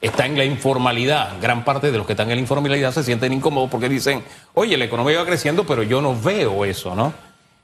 está 0.00 0.24
en 0.24 0.38
la 0.38 0.46
informalidad, 0.46 1.38
gran 1.42 1.62
parte 1.66 1.92
de 1.92 1.98
los 1.98 2.06
que 2.06 2.14
están 2.14 2.30
en 2.30 2.36
la 2.36 2.40
informalidad 2.40 2.92
se 2.92 3.04
sienten 3.04 3.34
incómodos 3.34 3.68
porque 3.70 3.90
dicen, 3.90 4.24
oye, 4.54 4.78
la 4.78 4.86
economía 4.86 5.18
va 5.18 5.26
creciendo, 5.26 5.66
pero 5.66 5.82
yo 5.82 6.00
no 6.00 6.18
veo 6.18 6.64
eso, 6.64 6.94
¿no? 6.94 7.12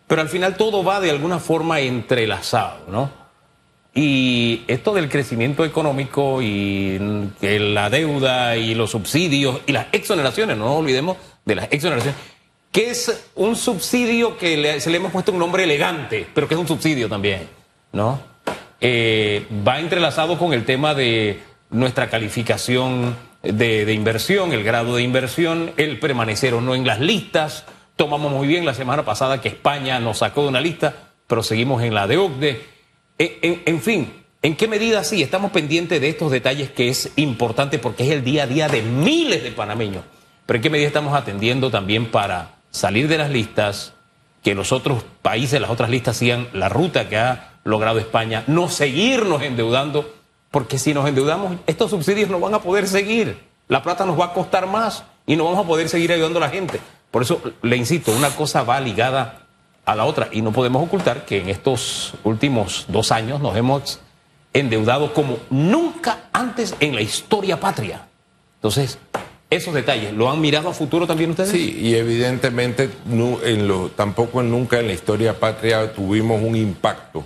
Pero 0.07 0.21
al 0.21 0.29
final 0.29 0.59
todo 0.59 0.85
va 0.85 1.01
de 1.01 1.13
alguna 1.13 1.39
forma 1.39 1.81
entrelazado, 1.81 2.81
¿no? 2.89 3.22
Y 3.95 4.63
esto 4.69 4.95
del 4.95 5.11
crecimiento 5.11 5.65
económico 5.65 6.41
y 6.41 6.99
la 7.41 7.91
deuda 7.91 8.57
y 8.57 8.75
los 8.75 8.91
subsidios 8.91 9.61
y 9.67 9.73
las 9.73 9.87
exoneraciones, 9.93 10.57
no 10.57 10.65
nos 10.65 10.79
olvidemos 10.79 11.19
de 11.45 11.55
las 11.57 11.69
exoneraciones, 11.71 12.19
que 12.71 12.91
es 12.91 13.31
un 13.35 13.55
subsidio 13.55 14.39
que 14.39 14.81
se 14.81 14.91
le 14.91 14.97
hemos 14.97 15.13
puesto 15.13 15.33
un 15.33 15.39
nombre 15.39 15.65
elegante, 15.65 16.27
pero 16.35 16.49
que 16.49 16.55
es 16.55 16.61
un 16.61 16.69
subsidio 16.69 17.09
también, 17.09 17.49
¿no? 17.93 18.19
Eh, 18.81 19.47
va 19.67 19.79
entrelazado 19.79 20.39
con 20.39 20.55
el 20.55 20.65
tema 20.65 20.95
de 20.95 21.41
nuestra 21.71 22.09
calificación 22.09 23.15
de, 23.43 23.93
inversión, 23.93 24.53
el 24.53 24.65
grado 24.65 24.97
de 24.97 25.03
inversión, 25.03 25.73
el 25.77 25.99
permanecer 25.99 26.55
o 26.55 26.61
no 26.61 26.75
en 26.75 26.87
las 26.87 27.01
listas. 27.01 27.65
Tomamos 27.97 28.33
muy 28.33 28.47
bien 28.47 28.65
la 28.65 28.75
semana 28.75 29.05
pasada 29.05 29.41
que 29.41 29.49
España 29.49 30.01
nos 30.01 30.19
sacó 30.19 30.43
de 30.43 30.49
una 30.49 30.61
lista, 30.61 30.95
pero 31.27 31.43
seguimos 31.43 31.83
en 31.83 31.95
la 31.95 32.07
de 32.07 32.17
OCDE. 32.19 32.73
En, 33.19 33.63
en 33.65 33.81
fin, 33.81 34.13
¿en 34.43 34.57
qué 34.57 34.69
medida 34.69 35.05
sí 35.05 35.23
estamos 35.23 35.53
pendientes 35.53 36.01
de 36.01 36.09
estos 36.09 36.31
detalles 36.31 36.71
que 36.71 36.89
es 36.89 37.13
importante 37.17 37.79
porque 37.79 38.05
es 38.05 38.11
el 38.11 38.25
día 38.25 38.45
a 38.45 38.47
día 38.47 38.69
de 38.69 38.83
miles 38.83 39.43
de 39.43 39.53
panameños? 39.53 40.05
Pero 40.47 40.57
¿en 40.57 40.63
qué 40.63 40.71
medida 40.71 40.89
estamos 40.89 41.15
atendiendo 41.15 41.71
también 41.71 42.11
para 42.11 42.57
salir 42.71 43.07
de 43.07 43.19
las 43.19 43.31
listas, 43.31 43.95
que 44.43 44.55
los 44.55 44.73
otros 44.73 45.05
países, 45.23 45.61
las 45.61 45.71
otras 45.71 45.91
listas 45.91 46.17
sigan 46.17 46.49
la 46.53 46.69
ruta 46.69 47.09
que 47.09 47.17
ha 47.17 47.53
logrado 47.65 47.99
España, 47.99 48.43
no 48.49 48.69
seguirnos 48.69 49.43
endeudando, 49.43 50.13
porque 50.51 50.79
si 50.79 50.93
nos 50.93 51.09
endeudamos, 51.09 51.57
estos 51.67 51.91
subsidios 51.91 52.29
no 52.29 52.41
van 52.41 52.55
a 52.55 52.61
poder 52.61 52.89
seguir. 52.89 53.39
La 53.69 53.83
plata 53.83 54.05
nos 54.05 54.19
va 54.19 54.27
a 54.27 54.33
costar 54.33 54.67
más 54.67 55.05
y 55.27 55.37
no 55.37 55.45
vamos 55.45 55.65
a 55.65 55.69
poder 55.69 55.89
seguir 55.89 56.13
ayudando 56.13 56.39
a 56.39 56.43
la 56.43 56.51
gente. 56.51 56.81
Por 57.11 57.23
eso 57.23 57.41
le 57.63 57.77
insisto, 57.77 58.13
una 58.13 58.31
cosa 58.31 58.63
va 58.63 58.81
ligada 58.81 59.42
a 59.85 59.95
la 59.95 60.05
otra 60.05 60.29
y 60.31 60.43
no 60.43 60.53
podemos 60.53 60.83
ocultar 60.83 61.25
que 61.25 61.41
en 61.41 61.49
estos 61.49 62.15
últimos 62.25 62.87
dos 62.89 63.13
años 63.13 63.41
nos 63.41 63.57
hemos 63.57 64.01
endeudado 64.53 65.13
como 65.15 65.39
nunca 65.51 66.25
antes 66.33 66.75
en 66.81 66.95
la 66.95 67.01
historia 67.01 67.59
patria. 67.59 68.07
Entonces, 68.57 68.99
esos 69.51 69.75
detalles, 69.75 70.13
¿lo 70.13 70.31
han 70.31 70.41
mirado 70.41 70.69
a 70.69 70.73
futuro 70.73 71.07
también 71.07 71.31
ustedes? 71.31 71.51
Sí, 71.51 71.77
y 71.81 71.95
evidentemente 71.95 72.91
en 73.45 73.69
lo, 73.69 73.89
tampoco 73.89 74.43
nunca 74.43 74.79
en 74.79 74.87
la 74.87 74.93
historia 74.93 75.39
patria 75.39 75.93
tuvimos 75.93 76.43
un 76.43 76.57
impacto 76.57 77.25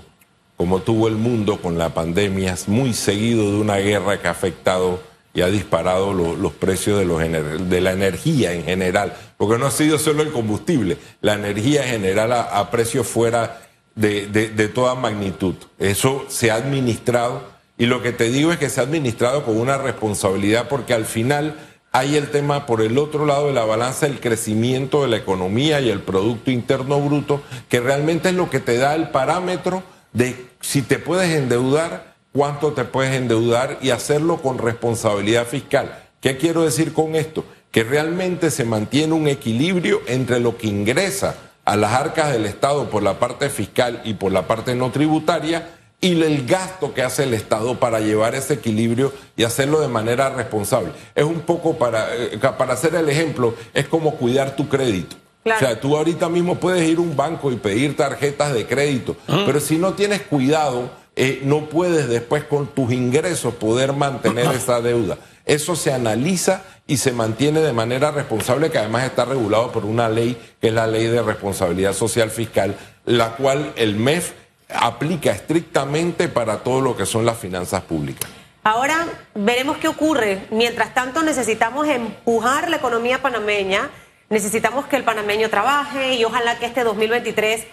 como 0.57 0.81
tuvo 0.81 1.09
el 1.09 1.17
mundo 1.17 1.61
con 1.61 1.77
la 1.77 1.91
pandemia, 1.91 2.57
muy 2.67 2.95
seguido 2.95 3.53
de 3.53 3.59
una 3.59 3.77
guerra 3.77 4.21
que 4.21 4.29
ha 4.29 4.31
afectado 4.31 5.01
y 5.37 5.43
ha 5.43 5.49
disparado 5.49 6.13
los 6.13 6.53
precios 6.55 6.99
de, 6.99 7.05
los 7.05 7.21
de 7.21 7.81
la 7.81 7.93
energía 7.93 8.55
en 8.55 8.65
general, 8.65 9.15
porque 9.37 9.59
no 9.59 9.67
ha 9.67 9.71
sido 9.71 9.99
solo 9.99 10.23
el 10.23 10.33
combustible, 10.33 10.97
la 11.21 11.35
energía 11.35 11.85
en 11.85 11.91
general 11.91 12.33
a, 12.33 12.71
precios 12.73 13.07
fuera 13.07 13.61
de, 13.95 14.27
de 14.27 14.69
toda 14.69 14.95
magnitud. 14.95 15.55
Eso 15.79 16.25
se 16.29 16.51
ha 16.51 16.55
administrado 16.55 17.43
y 17.79 17.87
lo 17.87 18.03
que 18.03 18.13
te 18.13 18.31
digo 18.31 18.51
es 18.51 18.59
que 18.59 18.71
se 18.71 18.81
ha 18.81 18.85
administrado 18.85 19.45
con 19.45 19.59
una 19.59 19.77
responsabilidad 19.77 20.69
porque 20.69 20.95
al 20.95 21.05
final 21.05 21.55
hay 21.93 22.17
el 22.17 22.31
tema 22.31 22.67
por 22.67 22.81
el 22.81 22.97
otro 22.97 23.27
lado 23.27 23.49
de 23.49 23.53
la 23.53 23.65
balanza, 23.65 24.07
el 24.07 24.21
crecimiento 24.21 25.03
de 25.03 25.09
la 25.09 25.17
economía 25.19 25.81
y 25.81 25.91
el 25.91 26.01
Producto 26.01 26.51
Interno 26.51 27.01
Bruto, 27.01 27.43
que 27.69 27.81
realmente 27.81 28.31
es 28.31 28.35
lo 28.35 28.51
que 28.51 28.61
te 28.61 28.79
da 28.79 28.95
el 28.95 29.11
parámetro 29.11 29.83
de 30.13 30.47
si 30.61 30.83
te 30.83 30.99
puedes 30.99 31.31
endeudar, 31.31 32.16
cuánto 32.37 32.73
te 32.73 32.85
puedes 32.85 33.15
endeudar 33.15 33.79
y 33.81 33.91
hacerlo 33.91 34.37
con 34.43 34.59
responsabilidad 34.59 35.47
fiscal. 35.47 36.05
¿Qué 36.21 36.37
quiero 36.37 36.65
decir 36.65 36.93
con 36.93 37.15
esto? 37.15 37.45
Que 37.71 37.83
realmente 37.83 38.51
se 38.51 38.65
mantiene 38.65 39.15
un 39.15 39.27
equilibrio 39.27 40.03
entre 40.07 40.39
lo 40.39 40.59
que 40.59 40.67
ingresa 40.67 41.35
a 41.65 41.77
las 41.77 41.93
arcas 41.95 42.33
del 42.33 42.45
Estado 42.45 42.91
por 42.91 43.03
la 43.03 43.19
parte 43.19 43.49
fiscal 43.49 44.03
y 44.05 44.15
por 44.15 44.33
la 44.33 44.47
parte 44.47 44.75
no 44.75 44.91
tributaria 44.91 45.71
y 45.99 46.21
el 46.21 46.47
gasto 46.47 46.93
que 46.93 47.03
hace 47.03 47.23
el 47.23 47.33
Estado 47.33 47.81
para 47.81 48.01
llevar 48.01 48.35
ese 48.35 48.55
equilibrio 48.55 49.15
y 49.35 49.45
hacerlo 49.45 49.81
de 49.81 49.89
manera 49.89 50.29
responsable. 50.29 50.93
Es 51.15 51.25
un 51.25 51.41
poco 51.41 51.79
para, 51.79 52.15
eh, 52.15 52.39
para 52.39 52.75
hacer 52.75 52.95
el 52.97 53.09
ejemplo, 53.09 53.55
es 53.73 53.89
como 53.89 54.17
cuidar 54.17 54.57
tu 54.57 54.69
crédito. 54.69 55.17
O 55.45 55.59
sea, 55.59 55.81
tú 55.81 55.97
ahorita 55.97 56.29
mismo 56.29 56.57
puedes 56.57 56.87
ir 56.87 56.99
a 56.99 57.01
un 57.01 57.17
banco 57.17 57.51
y 57.53 57.57
pedir 57.57 57.97
tarjetas 57.97 58.53
de 58.53 58.67
crédito, 58.67 59.17
ah. 59.29 59.45
pero 59.47 59.61
si 59.61 59.79
no 59.79 59.95
tienes 59.95 60.23
cuidado, 60.23 60.91
eh, 61.17 61.41
no 61.45 61.67
puedes 61.67 62.09
después 62.09 62.45
con 62.45 62.67
tus 62.67 62.93
ingresos 62.93 63.55
poder 63.55 63.95
mantener 63.95 64.47
esa 64.55 64.81
deuda. 64.81 65.19
Eso 65.47 65.75
se 65.77 65.93
analiza 65.93 66.63
y 66.87 66.99
se 66.99 67.13
mantiene 67.13 67.61
de 67.61 67.73
manera 67.73 68.11
responsable, 68.11 68.71
que 68.71 68.79
además 68.79 69.05
está 69.05 69.25
regulado 69.25 69.73
por 69.73 69.85
una 69.85 70.09
ley, 70.09 70.37
que 70.61 70.69
es 70.69 70.75
la 70.75 70.87
ley 70.87 71.07
de 71.07 71.23
responsabilidad 71.23 71.93
social 71.95 72.31
fiscal, 72.31 72.77
la 73.05 73.37
cual 73.37 73.73
el 73.77 73.97
MEF 73.97 74.33
aplica 74.69 75.31
estrictamente 75.31 76.29
para 76.29 76.59
todo 76.59 76.81
lo 76.81 76.97
que 76.97 77.07
son 77.07 77.25
las 77.25 77.39
finanzas 77.39 77.83
públicas. 77.83 78.31
Ahora 78.65 79.07
veremos 79.35 79.79
qué 79.79 79.89
ocurre. 79.89 80.47
Mientras 80.51 80.93
tanto, 80.93 81.23
necesitamos 81.23 81.87
empujar 81.87 82.69
la 82.69 82.77
economía 82.77 83.23
panameña 83.23 83.91
Necesitamos 84.29 84.87
que 84.87 84.97
el 84.97 85.05
panameño 85.05 85.51
trabaje 85.51 86.15
y 86.15 86.25
ojalá 86.25 86.59
que 86.59 86.67
este 86.67 86.83
2023, 86.83 87.65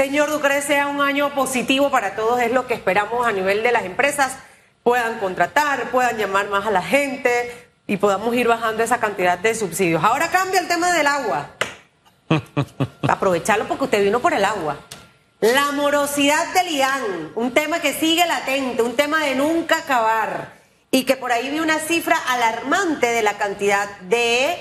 señor 0.00 0.30
Ducre, 0.30 0.62
sea 0.62 0.86
un 0.86 1.02
año 1.02 1.34
positivo 1.34 1.90
para 1.90 2.16
todos. 2.16 2.40
Es 2.40 2.50
lo 2.52 2.66
que 2.66 2.72
esperamos 2.72 3.26
a 3.26 3.32
nivel 3.32 3.62
de 3.62 3.70
las 3.70 3.84
empresas. 3.84 4.34
Puedan 4.82 5.18
contratar, 5.18 5.90
puedan 5.90 6.16
llamar 6.16 6.48
más 6.48 6.66
a 6.66 6.70
la 6.70 6.80
gente 6.80 7.68
y 7.86 7.98
podamos 7.98 8.34
ir 8.34 8.48
bajando 8.48 8.82
esa 8.82 8.98
cantidad 8.98 9.38
de 9.38 9.54
subsidios. 9.54 10.02
Ahora 10.02 10.30
cambia 10.30 10.58
el 10.58 10.68
tema 10.68 10.90
del 10.94 11.06
agua. 11.06 11.50
Aprovecharlo 13.02 13.68
porque 13.68 13.84
usted 13.84 14.02
vino 14.02 14.20
por 14.20 14.32
el 14.32 14.42
agua. 14.42 14.78
La 15.40 15.70
morosidad 15.72 16.50
del 16.54 16.68
IAN, 16.68 17.32
un 17.34 17.52
tema 17.52 17.80
que 17.80 17.92
sigue 17.92 18.26
latente, 18.26 18.80
un 18.80 18.96
tema 18.96 19.22
de 19.26 19.34
nunca 19.34 19.80
acabar 19.80 20.54
y 20.90 21.04
que 21.04 21.16
por 21.16 21.30
ahí 21.30 21.50
vi 21.50 21.60
una 21.60 21.78
cifra 21.78 22.16
alarmante 22.16 23.08
de 23.08 23.22
la 23.22 23.36
cantidad 23.36 23.86
de 24.00 24.56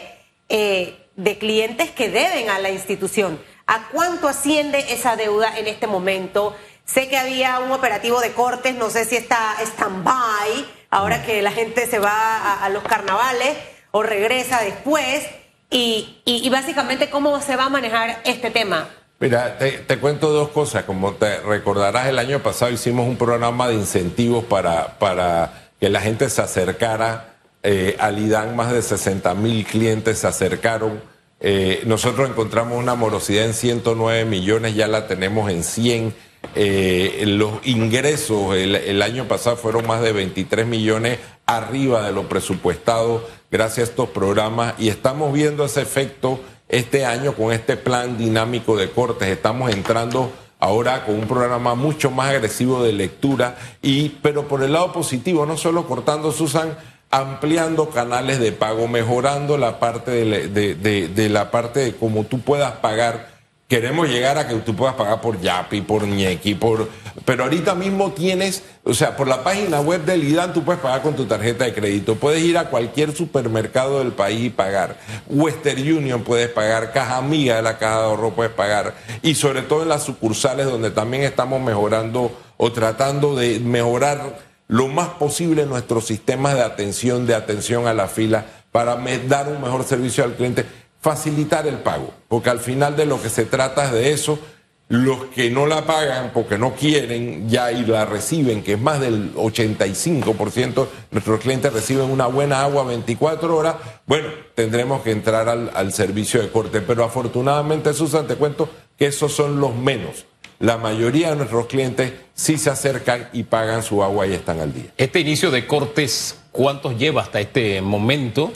eh, 0.50 1.00
de 1.20 1.38
clientes 1.38 1.92
que 1.92 2.10
deben 2.10 2.50
a 2.50 2.60
la 2.60 2.70
institución. 2.70 3.42
¿A 3.72 3.88
cuánto 3.92 4.28
asciende 4.28 4.84
esa 4.92 5.16
deuda 5.16 5.56
en 5.56 5.68
este 5.68 5.86
momento? 5.86 6.56
Sé 6.86 7.08
que 7.08 7.18
había 7.18 7.60
un 7.60 7.72
operativo 7.72 8.20
de 8.20 8.32
cortes, 8.32 8.74
no 8.74 8.90
sé 8.90 9.06
si 9.06 9.16
está 9.16 9.58
stand-by, 9.62 10.66
ahora 10.90 11.24
que 11.24 11.44
la 11.44 11.52
gente 11.52 11.86
se 11.86 12.00
va 12.00 12.66
a, 12.66 12.68
los 12.70 12.82
carnavales 12.82 13.56
o 13.92 14.02
regresa 14.02 14.62
después, 14.62 15.24
y, 15.70 16.50
básicamente 16.52 17.12
cómo 17.12 17.40
se 17.42 17.56
va 17.58 17.66
a 17.66 17.70
manejar 17.70 18.22
este 18.26 18.50
tema. 18.50 18.90
Mira, 19.20 19.60
te, 19.60 20.00
cuento 20.00 20.32
dos 20.32 20.50
cosas. 20.50 20.86
Como 20.86 21.14
te 21.14 21.40
recordarás, 21.42 22.08
el 22.08 22.18
año 22.18 22.40
pasado 22.40 22.72
hicimos 22.72 23.08
un 23.08 23.18
programa 23.18 23.68
de 23.68 23.76
incentivos 23.76 24.46
para, 24.46 24.98
para 24.98 25.70
que 25.80 25.90
la 25.90 26.02
gente 26.02 26.28
se 26.32 26.42
acercara 26.42 27.36
eh, 27.62 27.96
al 28.00 28.18
IDAN. 28.18 28.56
Más 28.56 28.72
de 28.72 28.82
60 28.82 29.32
mil 29.36 29.64
clientes 29.64 30.18
se 30.18 30.26
acercaron 30.26 31.19
eh, 31.40 31.84
nosotros 31.86 32.30
encontramos 32.30 32.78
una 32.78 32.96
morosidad 32.96 33.46
en 33.46 33.54
109 33.54 34.26
millones, 34.26 34.76
ya 34.76 34.88
la 34.88 35.08
tenemos 35.08 35.50
en 35.50 35.64
100. 35.64 36.14
Eh, 36.56 37.24
los 37.28 37.54
ingresos 37.66 38.56
el, 38.56 39.02
año 39.02 39.28
pasado 39.28 39.58
fueron 39.58 39.86
más 39.86 40.02
de 40.02 40.14
23 40.14 40.66
millones 40.66 41.20
arriba 41.46 42.06
de 42.06 42.14
lo 42.14 42.30
presupuestado 42.30 43.28
gracias 43.52 43.90
a 43.90 43.92
estos 43.92 44.10
programas 44.10 44.74
y 44.80 44.88
estamos 44.88 45.34
viendo 45.34 45.66
ese 45.66 45.82
efecto 45.82 46.40
este 46.70 47.06
año 47.06 47.34
con 47.34 47.52
este 47.52 47.76
plan 47.76 48.18
dinámico 48.18 48.78
de 48.78 48.90
cortes. 48.90 49.28
Estamos 49.28 49.72
entrando 49.72 50.32
ahora 50.60 51.06
con 51.06 51.16
un 51.16 51.28
programa 51.28 51.76
mucho 51.76 52.10
más 52.10 52.30
agresivo 52.30 52.84
de 52.84 52.94
lectura 52.94 53.58
y 53.82 54.10
pero 54.22 54.48
por 54.48 54.64
el 54.64 54.74
lado 54.74 54.94
positivo, 54.94 55.46
no 55.46 55.58
solo 55.58 55.88
cortando 55.88 56.32
Susan 56.32 56.78
ampliando 57.12 57.90
canales 57.90 58.40
de 58.40 58.52
pago, 58.52 58.88
mejorando 58.88 59.58
la 59.58 59.80
parte 59.80 60.12
de, 60.12 61.30
la 61.30 61.52
parte 61.52 61.80
de 61.80 61.96
cómo 61.96 62.24
tú 62.24 62.42
puedas 62.42 62.74
pagar. 62.74 63.40
Queremos 63.68 64.10
llegar 64.10 64.40
a 64.40 64.48
que 64.48 64.56
tú 64.56 64.76
puedas 64.76 64.96
pagar 64.96 65.22
por 65.22 65.40
Yapi, 65.40 65.82
por 65.82 66.08
Ñequi, 66.08 66.56
por... 66.56 66.90
Pero 67.24 67.44
ahorita 67.44 67.76
mismo 67.76 68.14
tienes, 68.14 68.64
o 68.84 68.96
sea, 68.96 69.16
por 69.16 69.28
la 69.28 69.44
página 69.44 69.80
web 69.80 70.06
del 70.06 70.24
IDAN 70.24 70.54
tú 70.54 70.64
puedes 70.64 70.82
pagar 70.82 71.04
con 71.04 71.16
tu 71.16 71.26
tarjeta 71.26 71.66
de 71.66 71.74
crédito. 71.76 72.16
Puedes 72.16 72.42
ir 72.42 72.58
a 72.58 72.70
cualquier 72.70 73.16
supermercado 73.16 74.00
del 74.00 74.12
país 74.12 74.46
y 74.46 74.50
pagar. 74.50 74.98
Western 75.28 75.82
Union 75.82 76.24
puedes 76.24 76.50
pagar, 76.50 76.92
Caja 76.94 77.18
Amiga 77.18 77.58
de 77.58 77.62
la 77.62 77.78
Caja 77.78 78.00
de 78.00 78.06
Ahorro 78.06 78.32
puedes 78.32 78.54
pagar. 78.54 78.96
Y 79.22 79.36
sobre 79.36 79.62
todo 79.62 79.84
en 79.84 79.90
las 79.90 80.02
sucursales 80.02 80.66
donde 80.66 80.90
también 80.90 81.22
estamos 81.22 81.62
mejorando 81.62 82.32
o 82.58 82.72
tratando 82.72 83.36
de 83.36 83.60
mejorar 83.60 84.49
lo 84.70 84.88
más 84.88 85.10
posible 85.10 85.66
nuestros 85.66 86.06
sistemas 86.06 86.54
de 86.54 86.62
atención, 86.62 87.26
de 87.26 87.34
atención 87.34 87.88
a 87.88 87.94
la 87.94 88.08
fila, 88.08 88.46
para 88.72 88.96
dar 89.28 89.48
un 89.50 89.62
mejor 89.62 89.84
servicio 89.84 90.24
al 90.24 90.36
cliente, 90.36 90.64
facilitar 91.02 91.66
el 91.66 91.80
pago, 91.80 92.14
porque 92.28 92.52
al 92.52 92.60
final 92.60 92.96
de 92.96 93.08
lo 93.08 93.20
que 93.20 93.30
se 93.30 93.46
trata 93.46 93.86
es 93.86 93.92
de 93.92 94.12
eso. 94.14 94.40
Los 94.88 95.26
que 95.26 95.52
no 95.52 95.68
la 95.68 95.86
pagan 95.86 96.32
porque 96.34 96.58
no 96.58 96.74
quieren 96.74 97.48
ya 97.48 97.72
y 97.72 97.86
la 97.86 98.06
reciben, 98.06 98.64
que 98.64 98.74
es 98.74 98.82
más 98.82 99.00
del 99.00 99.36
85%, 99.36 100.88
nuestros 101.12 101.40
clientes 101.40 101.72
reciben 101.72 102.10
una 102.10 102.26
buena 102.26 102.64
agua 102.64 102.86
24 102.86 103.56
horas, 103.56 103.76
bueno, 104.08 104.30
tendremos 104.56 105.04
que 105.04 105.12
entrar 105.12 105.48
al, 105.48 105.70
al 105.76 105.94
servicio 105.94 106.42
de 106.42 106.50
corte. 106.50 106.82
Pero 106.82 107.04
afortunadamente, 107.04 107.94
Susan, 107.94 108.26
te 108.26 108.36
cuento 108.36 108.68
que 108.98 109.06
esos 109.08 109.32
son 109.32 109.60
los 109.60 109.76
menos 109.76 110.26
la 110.60 110.78
mayoría 110.78 111.30
de 111.30 111.38
nuestros 111.38 111.68
clientes 111.68 112.14
sí 112.34 112.58
se 112.58 112.70
acercan 112.70 113.30
y 113.34 113.44
pagan 113.44 113.82
su 113.82 114.04
agua 114.04 114.28
y 114.28 114.34
están 114.34 114.60
al 114.60 114.74
día. 114.74 114.92
Este 114.98 115.22
inicio 115.22 115.52
de 115.52 115.66
cortes, 115.66 116.38
¿cuántos 116.52 116.98
lleva 116.98 117.22
hasta 117.22 117.40
este 117.40 117.82
momento 117.82 118.52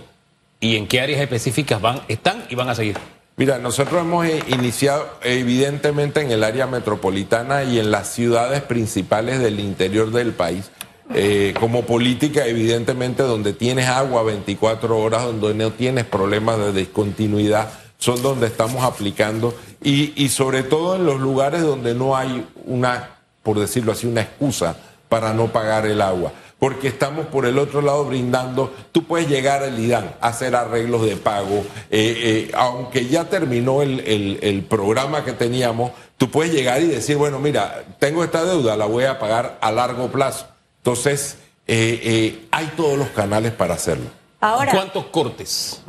y 0.59 0.75
en 0.75 0.87
qué 0.87 1.01
áreas 1.01 1.21
específicas 1.21 1.81
van, 1.81 2.01
están 2.09 2.45
y 2.49 2.55
van 2.55 2.69
a 2.69 2.75
seguir? 2.75 2.97
Mira, 3.35 3.57
nosotros 3.57 4.01
hemos 4.01 4.27
eh, 4.27 4.43
iniciado 4.49 5.17
evidentemente 5.23 6.21
en 6.21 6.31
el 6.31 6.43
área 6.43 6.67
metropolitana 6.67 7.63
y 7.63 7.79
en 7.79 7.89
las 7.89 8.09
ciudades 8.13 8.61
principales 8.61 9.39
del 9.39 9.59
interior 9.59 10.11
del 10.11 10.33
país. 10.33 10.69
Eh, 11.13 11.53
como 11.59 11.85
política, 11.85 12.45
evidentemente, 12.45 13.23
donde 13.23 13.53
tienes 13.53 13.87
agua 13.87 14.23
24 14.23 14.97
horas, 14.97 15.23
donde 15.23 15.53
no 15.53 15.71
tienes 15.71 16.05
problemas 16.05 16.57
de 16.59 16.73
discontinuidad, 16.73 17.69
son 18.03 18.21
donde 18.21 18.47
estamos 18.47 18.83
aplicando 18.83 19.55
y, 19.81 20.27
sobre 20.27 20.63
todo 20.63 20.97
en 20.97 21.05
los 21.05 21.21
lugares 21.21 21.61
donde 21.61 21.93
no 21.93 22.17
hay 22.17 22.45
una, 22.65 23.11
por 23.43 23.57
decirlo 23.57 23.93
así, 23.93 24.07
una 24.07 24.19
excusa 24.19 24.75
para 25.07 25.33
no 25.33 25.53
pagar 25.53 25.85
el 25.85 26.01
agua. 26.01 26.33
Porque 26.59 26.89
estamos 26.89 27.27
por 27.27 27.45
el 27.45 27.57
otro 27.57 27.81
lado 27.81 28.03
brindando, 28.03 28.73
tú 28.91 29.05
puedes 29.05 29.29
llegar 29.29 29.63
al 29.63 29.79
IDAN, 29.79 30.15
hacer 30.19 30.53
arreglos 30.53 31.05
de 31.05 31.15
pago, 31.15 31.63
eh, 31.89 32.49
eh, 32.49 32.51
aunque 32.55 33.07
ya 33.07 33.29
terminó 33.29 33.81
el, 33.81 34.65
programa 34.69 35.23
que 35.23 35.31
teníamos, 35.31 35.93
tú 36.17 36.29
puedes 36.29 36.51
llegar 36.51 36.81
y 36.81 36.87
decir, 36.87 37.15
bueno, 37.15 37.39
mira, 37.39 37.85
tengo 37.99 38.25
esta 38.25 38.43
deuda, 38.43 38.75
la 38.75 38.85
voy 38.85 39.05
a 39.05 39.17
pagar 39.17 39.57
a 39.61 39.71
largo 39.71 40.11
plazo. 40.11 40.47
Entonces, 40.79 41.37
eh, 41.67 42.47
hay 42.51 42.65
todos 42.75 42.97
los 42.97 43.07
canales 43.11 43.53
para 43.53 43.75
hacerlo. 43.75 44.22
¿Cuántos 44.71 45.05
cortes 45.05 45.81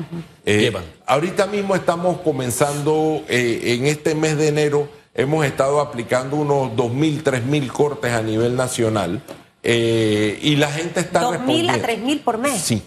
eh, 0.44 0.58
llevan? 0.58 0.84
Ahorita 1.06 1.46
mismo 1.46 1.74
estamos 1.74 2.20
comenzando, 2.20 3.22
eh, 3.28 3.76
en 3.78 3.86
este 3.86 4.14
mes 4.14 4.36
de 4.36 4.48
enero, 4.48 4.88
hemos 5.14 5.44
estado 5.44 5.80
aplicando 5.80 6.36
unos 6.36 6.72
2.000, 6.72 7.22
3.000 7.22 7.68
cortes 7.68 8.12
a 8.12 8.22
nivel 8.22 8.56
nacional. 8.56 9.20
Eh, 9.66 10.38
y 10.42 10.56
la 10.56 10.70
gente 10.70 11.00
está 11.00 11.22
¿2.000 11.22 11.70
a 11.70 11.76
3.000 11.78 12.22
por 12.22 12.38
mes? 12.38 12.60
Sí. 12.60 12.82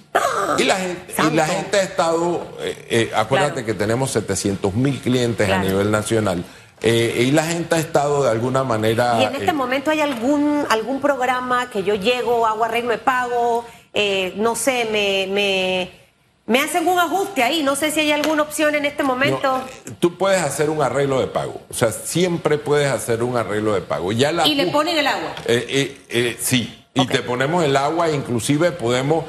Y 0.59 0.63
la 0.63 0.75
gente, 0.75 1.13
y 1.17 1.35
la 1.35 1.47
gente 1.47 1.77
ha 1.77 1.83
estado, 1.83 2.47
eh, 2.59 2.87
eh, 2.89 3.11
acuérdate 3.15 3.65
que 3.65 3.73
tenemos 3.73 4.11
700 4.11 4.73
mil 4.75 4.99
clientes 4.99 5.49
a 5.49 5.59
nivel 5.59 5.91
nacional. 5.91 6.43
Eh, 6.81 7.25
y 7.27 7.31
la 7.31 7.43
gente 7.43 7.75
ha 7.75 7.79
estado 7.79 8.23
de 8.23 8.29
alguna 8.29 8.63
manera. 8.63 9.17
¿Y 9.19 9.23
en 9.23 9.35
este 9.35 9.53
momento 9.53 9.89
hay 9.89 10.01
algún 10.01 10.65
algún 10.69 11.01
programa 11.01 11.69
que 11.71 11.83
yo 11.83 11.95
llego, 11.95 12.45
hago 12.45 12.63
arreglo 12.63 12.91
de 12.91 12.99
pago, 12.99 13.65
no 14.35 14.55
sé, 14.55 14.87
me, 14.91 15.27
me, 15.33 15.91
me, 16.45 16.59
hacen 16.59 16.87
un 16.87 16.99
ajuste 16.99 17.43
ahí? 17.43 17.63
No 17.63 17.75
sé 17.75 17.91
si 17.91 18.01
hay 18.01 18.11
alguna 18.11 18.43
opción 18.43 18.75
en 18.75 18.85
este 18.85 19.03
momento. 19.03 19.61
tú 19.99 20.17
puedes 20.17 20.41
hacer 20.41 20.69
un 20.69 20.81
arreglo 20.81 21.19
de 21.19 21.27
pago. 21.27 21.61
O 21.69 21.73
sea, 21.73 21.91
siempre 21.91 22.57
puedes 22.57 22.91
hacer 22.91 23.23
un 23.23 23.37
arreglo 23.37 23.73
de 23.73 23.81
pago. 23.81 24.11
Ya 24.11 24.31
¿Y 24.45 24.55
le 24.55 24.67
ponen 24.67 24.97
el 24.97 25.07
agua? 25.07 25.35
sí. 26.39 26.83
Y 26.93 27.05
te 27.05 27.21
ponemos 27.21 27.63
el 27.63 27.77
agua, 27.77 28.09
inclusive 28.09 28.71
podemos 28.71 29.25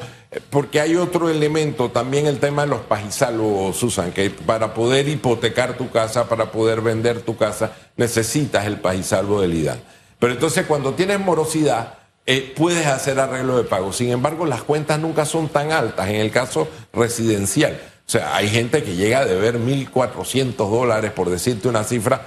porque 0.50 0.80
hay 0.80 0.94
otro 0.96 1.30
elemento, 1.30 1.90
también 1.90 2.26
el 2.26 2.38
tema 2.38 2.62
de 2.62 2.68
los 2.68 2.80
pajisalvos, 2.80 3.76
Susan, 3.76 4.12
que 4.12 4.28
para 4.28 4.75
poder 4.75 5.08
hipotecar 5.08 5.76
tu 5.78 5.90
casa, 5.90 6.28
para 6.28 6.52
poder 6.52 6.82
vender 6.82 7.22
tu 7.22 7.37
casa, 7.37 7.72
necesitas 7.96 8.66
el 8.66 8.78
pajisalvo 8.78 9.40
del 9.40 9.54
IDAN. 9.54 9.80
Pero 10.18 10.32
entonces 10.34 10.66
cuando 10.66 10.92
tienes 10.92 11.18
morosidad, 11.20 11.98
eh, 12.30 12.52
puedes 12.54 12.87
hacer 12.87 13.18
arreglo 13.18 13.56
de 13.56 13.64
pago. 13.64 13.90
Sin 13.90 14.11
embargo, 14.11 14.44
las 14.44 14.62
cuentas 14.62 15.00
nunca 15.00 15.25
son 15.25 15.49
tan 15.49 15.73
altas 15.73 16.11
en 16.11 16.16
el 16.16 16.30
caso 16.30 16.68
residencial. 16.92 17.80
O 18.06 18.11
sea, 18.11 18.37
hay 18.37 18.50
gente 18.50 18.82
que 18.82 18.97
llega 18.97 19.20
a 19.20 19.25
deber 19.25 19.58
1.400 19.58 20.54
dólares, 20.56 21.11
por 21.12 21.30
decirte 21.30 21.68
una 21.68 21.85
cifra. 21.85 22.20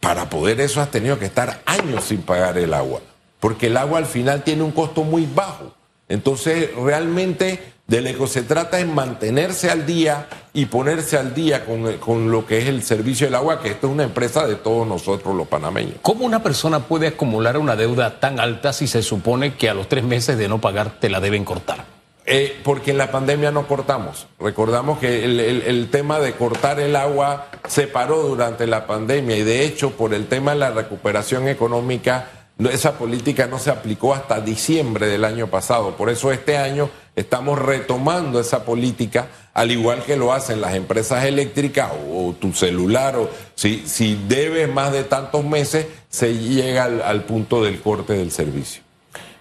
Para 0.00 0.28
poder 0.28 0.60
eso 0.60 0.80
has 0.80 0.90
tenido 0.90 1.16
que 1.20 1.26
estar 1.26 1.62
años 1.64 2.06
sin 2.06 2.22
pagar 2.22 2.58
el 2.58 2.74
agua. 2.74 3.02
Porque 3.38 3.68
el 3.68 3.76
agua 3.76 3.98
al 3.98 4.06
final 4.06 4.42
tiene 4.42 4.64
un 4.64 4.72
costo 4.72 5.04
muy 5.04 5.28
bajo. 5.32 5.72
Entonces, 6.08 6.74
realmente 6.74 7.60
de 7.86 8.00
lo 8.00 8.18
que 8.18 8.26
se 8.26 8.42
trata 8.42 8.80
es 8.80 8.86
mantenerse 8.86 9.70
al 9.70 9.86
día 9.86 10.26
y 10.52 10.66
ponerse 10.66 11.16
al 11.16 11.34
día 11.34 11.64
con, 11.64 12.30
lo 12.30 12.46
que 12.46 12.58
es 12.58 12.66
el 12.66 12.82
servicio 12.82 13.28
del 13.28 13.36
agua, 13.36 13.60
que 13.60 13.68
esto 13.68 13.86
es 13.86 13.92
una 13.92 14.02
empresa 14.02 14.46
de 14.46 14.56
todos 14.56 14.86
nosotros 14.86 15.36
los 15.36 15.46
panameños. 15.46 15.94
¿Cómo 16.02 16.24
una 16.24 16.42
persona 16.42 16.80
puede 16.80 17.06
acumular 17.06 17.56
una 17.56 17.76
deuda 17.76 18.18
tan 18.18 18.40
alta 18.40 18.72
si 18.72 18.88
se 18.88 19.02
supone 19.02 19.54
que 19.54 19.70
a 19.70 19.74
los 19.74 19.88
tres 19.88 20.02
meses 20.02 20.36
de 20.36 20.48
no 20.48 20.60
pagar 20.60 20.98
te 20.98 21.08
la 21.08 21.20
deben 21.20 21.44
cortar? 21.44 21.84
Eh, 22.28 22.58
porque 22.64 22.90
en 22.90 22.98
la 22.98 23.12
pandemia 23.12 23.52
no 23.52 23.68
cortamos. 23.68 24.26
Recordamos 24.40 24.98
que 24.98 25.24
el, 25.24 25.38
el, 25.38 25.90
tema 25.90 26.18
de 26.18 26.32
cortar 26.32 26.80
el 26.80 26.96
agua 26.96 27.46
se 27.68 27.86
paró 27.86 28.22
durante 28.22 28.66
la 28.66 28.88
pandemia 28.88 29.36
y 29.36 29.44
de 29.44 29.64
hecho 29.64 29.92
por 29.92 30.12
el 30.12 30.26
tema 30.26 30.54
de 30.54 30.58
la 30.58 30.70
recuperación 30.70 31.46
económica 31.46 32.30
esa 32.70 32.98
política 32.98 33.46
no 33.46 33.58
se 33.58 33.70
aplicó 33.70 34.14
hasta 34.14 34.40
diciembre 34.40 35.06
del 35.06 35.24
año 35.24 35.48
pasado. 35.48 35.96
Por 35.96 36.08
eso 36.08 36.32
este 36.32 36.56
año 36.56 36.88
estamos 37.16 37.58
retomando 37.58 38.38
esa 38.38 38.64
política, 38.64 39.28
al 39.54 39.72
igual 39.72 40.04
que 40.04 40.16
lo 40.16 40.32
hacen 40.32 40.60
las 40.60 40.74
empresas 40.74 41.24
eléctricas 41.24 41.90
o, 42.12 42.34
tu 42.38 42.52
celular. 42.52 43.16
O, 43.16 43.30
si, 43.54 43.88
si 43.88 44.22
debes 44.28 44.68
más 44.68 44.92
de 44.92 45.02
tantos 45.02 45.44
meses, 45.44 45.86
se 46.08 46.36
llega 46.36 46.84
al, 46.84 47.24
punto 47.24 47.64
del 47.64 47.80
corte 47.80 48.12
del 48.12 48.30
servicio. 48.30 48.82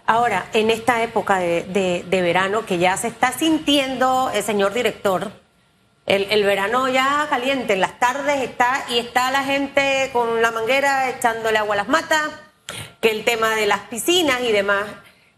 Ahora, 0.08 0.48
en 0.54 0.70
esta 0.70 1.04
época 1.04 1.40
de, 1.40 2.06
verano 2.10 2.66
que 2.66 2.78
ya 2.78 2.96
se 2.96 3.08
está 3.08 3.32
sintiendo, 3.32 4.32
señor 4.44 4.74
director, 4.74 5.32
el, 6.06 6.28
el, 6.30 6.44
verano 6.44 6.88
ya 6.88 7.28
caliente, 7.30 7.74
en 7.74 7.82
las 7.82 8.00
tardes 8.00 8.42
está 8.44 8.86
y 8.90 9.00
está 9.00 9.32
la 9.32 9.44
gente 9.44 10.12
con 10.14 10.42
la 10.42 10.52
manguera 10.52 11.10
echándole 11.10 11.58
agua 11.58 11.74
a 11.74 11.78
las 11.78 11.88
matas 11.88 12.30
que 13.02 13.12
el 13.12 13.24
tema 13.24 13.56
de 13.56 13.66
las 13.66 13.82
piscinas 13.82 14.42
y 14.42 14.52
demás, 14.52 14.86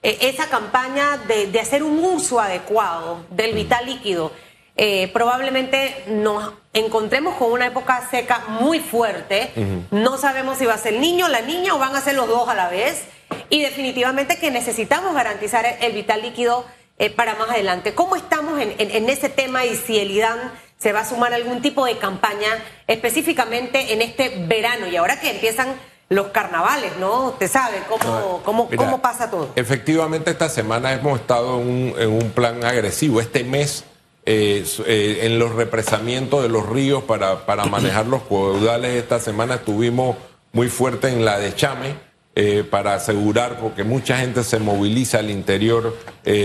eh, 0.04 0.18
esa 0.22 0.48
campaña 0.48 1.18
de, 1.28 1.60
hacer 1.60 1.84
un 1.84 2.00
uso 2.04 2.40
adecuado 2.40 3.26
del 3.32 3.54
vital 3.54 3.86
líquido, 3.86 4.32
eh, 4.76 5.10
probablemente 5.12 6.04
nos 6.08 6.54
encontremos 6.74 7.36
con 7.36 7.52
una 7.52 7.68
época 7.68 8.08
seca 8.12 8.44
muy 8.48 8.80
fuerte. 8.80 9.52
No 9.90 10.18
sabemos 10.18 10.60
si 10.60 10.66
va 10.66 10.76
a 10.76 10.78
ser 10.78 10.94
el 10.94 11.02
niño, 11.02 11.28
la 11.28 11.42
niña 11.42 11.74
o 11.74 11.80
van 11.80 11.96
a 11.96 12.02
ser 12.02 12.16
los 12.16 12.28
dos 12.28 12.48
a 12.48 12.54
la 12.54 12.70
vez. 12.70 13.06
Y 13.50 13.62
definitivamente 13.62 14.38
que 14.38 14.52
necesitamos 14.52 15.16
garantizar 15.16 15.66
el, 15.82 15.94
vital 15.94 16.22
líquido 16.22 16.66
eh, 17.00 17.10
para 17.10 17.36
más 17.36 17.50
adelante. 17.50 17.96
¿Cómo 17.96 18.16
estamos 18.16 18.60
en, 18.62 18.76
en, 18.78 19.10
ese 19.10 19.30
tema 19.30 19.66
y 19.66 19.76
si 19.76 19.98
el 19.98 20.12
IDAN 20.12 20.52
se 20.78 20.94
va 20.94 21.00
a 21.02 21.06
sumar 21.06 21.34
algún 21.34 21.62
tipo 21.62 21.86
de 21.86 21.98
campaña 21.98 22.50
específicamente 22.86 23.94
en 23.94 24.02
este 24.02 24.46
verano 24.48 24.88
y 24.88 24.96
ahora 24.96 25.20
que 25.20 25.32
empiezan 25.32 25.76
los 26.10 26.28
carnavales, 26.28 26.98
¿no? 27.00 27.28
Usted 27.28 27.50
sabe 27.50 27.78
cómo, 27.90 28.42
cómo, 28.44 28.70
cómo 28.76 29.02
pasa 29.02 29.30
todo. 29.30 29.50
Efectivamente, 29.56 30.32
esta 30.32 30.50
semana 30.50 30.94
hemos 30.94 31.20
estado 31.20 31.60
en 31.60 32.10
un, 32.10 32.32
plan 32.34 32.64
agresivo. 32.64 33.20
Este 33.20 33.44
mes, 33.44 33.84
eh, 34.26 34.66
eh, 34.86 35.20
en 35.24 35.38
los 35.38 35.54
represamientos 35.54 36.44
de 36.44 36.50
los 36.50 36.68
ríos 36.68 37.04
para, 37.04 37.46
para 37.46 37.66
manejar 37.66 38.06
los 38.06 38.24
caudales, 38.24 38.96
esta 38.96 39.20
semana 39.20 39.56
estuvimos 39.56 40.16
muy 40.54 40.70
fuerte 40.70 41.10
en 41.10 41.26
la 41.26 41.40
de 41.40 41.54
Chame. 41.56 42.08
Eh, 42.40 42.64
para 42.64 42.94
asegurar, 42.94 43.58
porque 43.60 43.84
mucha 43.84 44.20
gente 44.20 44.44
se 44.44 44.60
moviliza 44.60 45.18
al 45.18 45.32
interior 45.32 45.98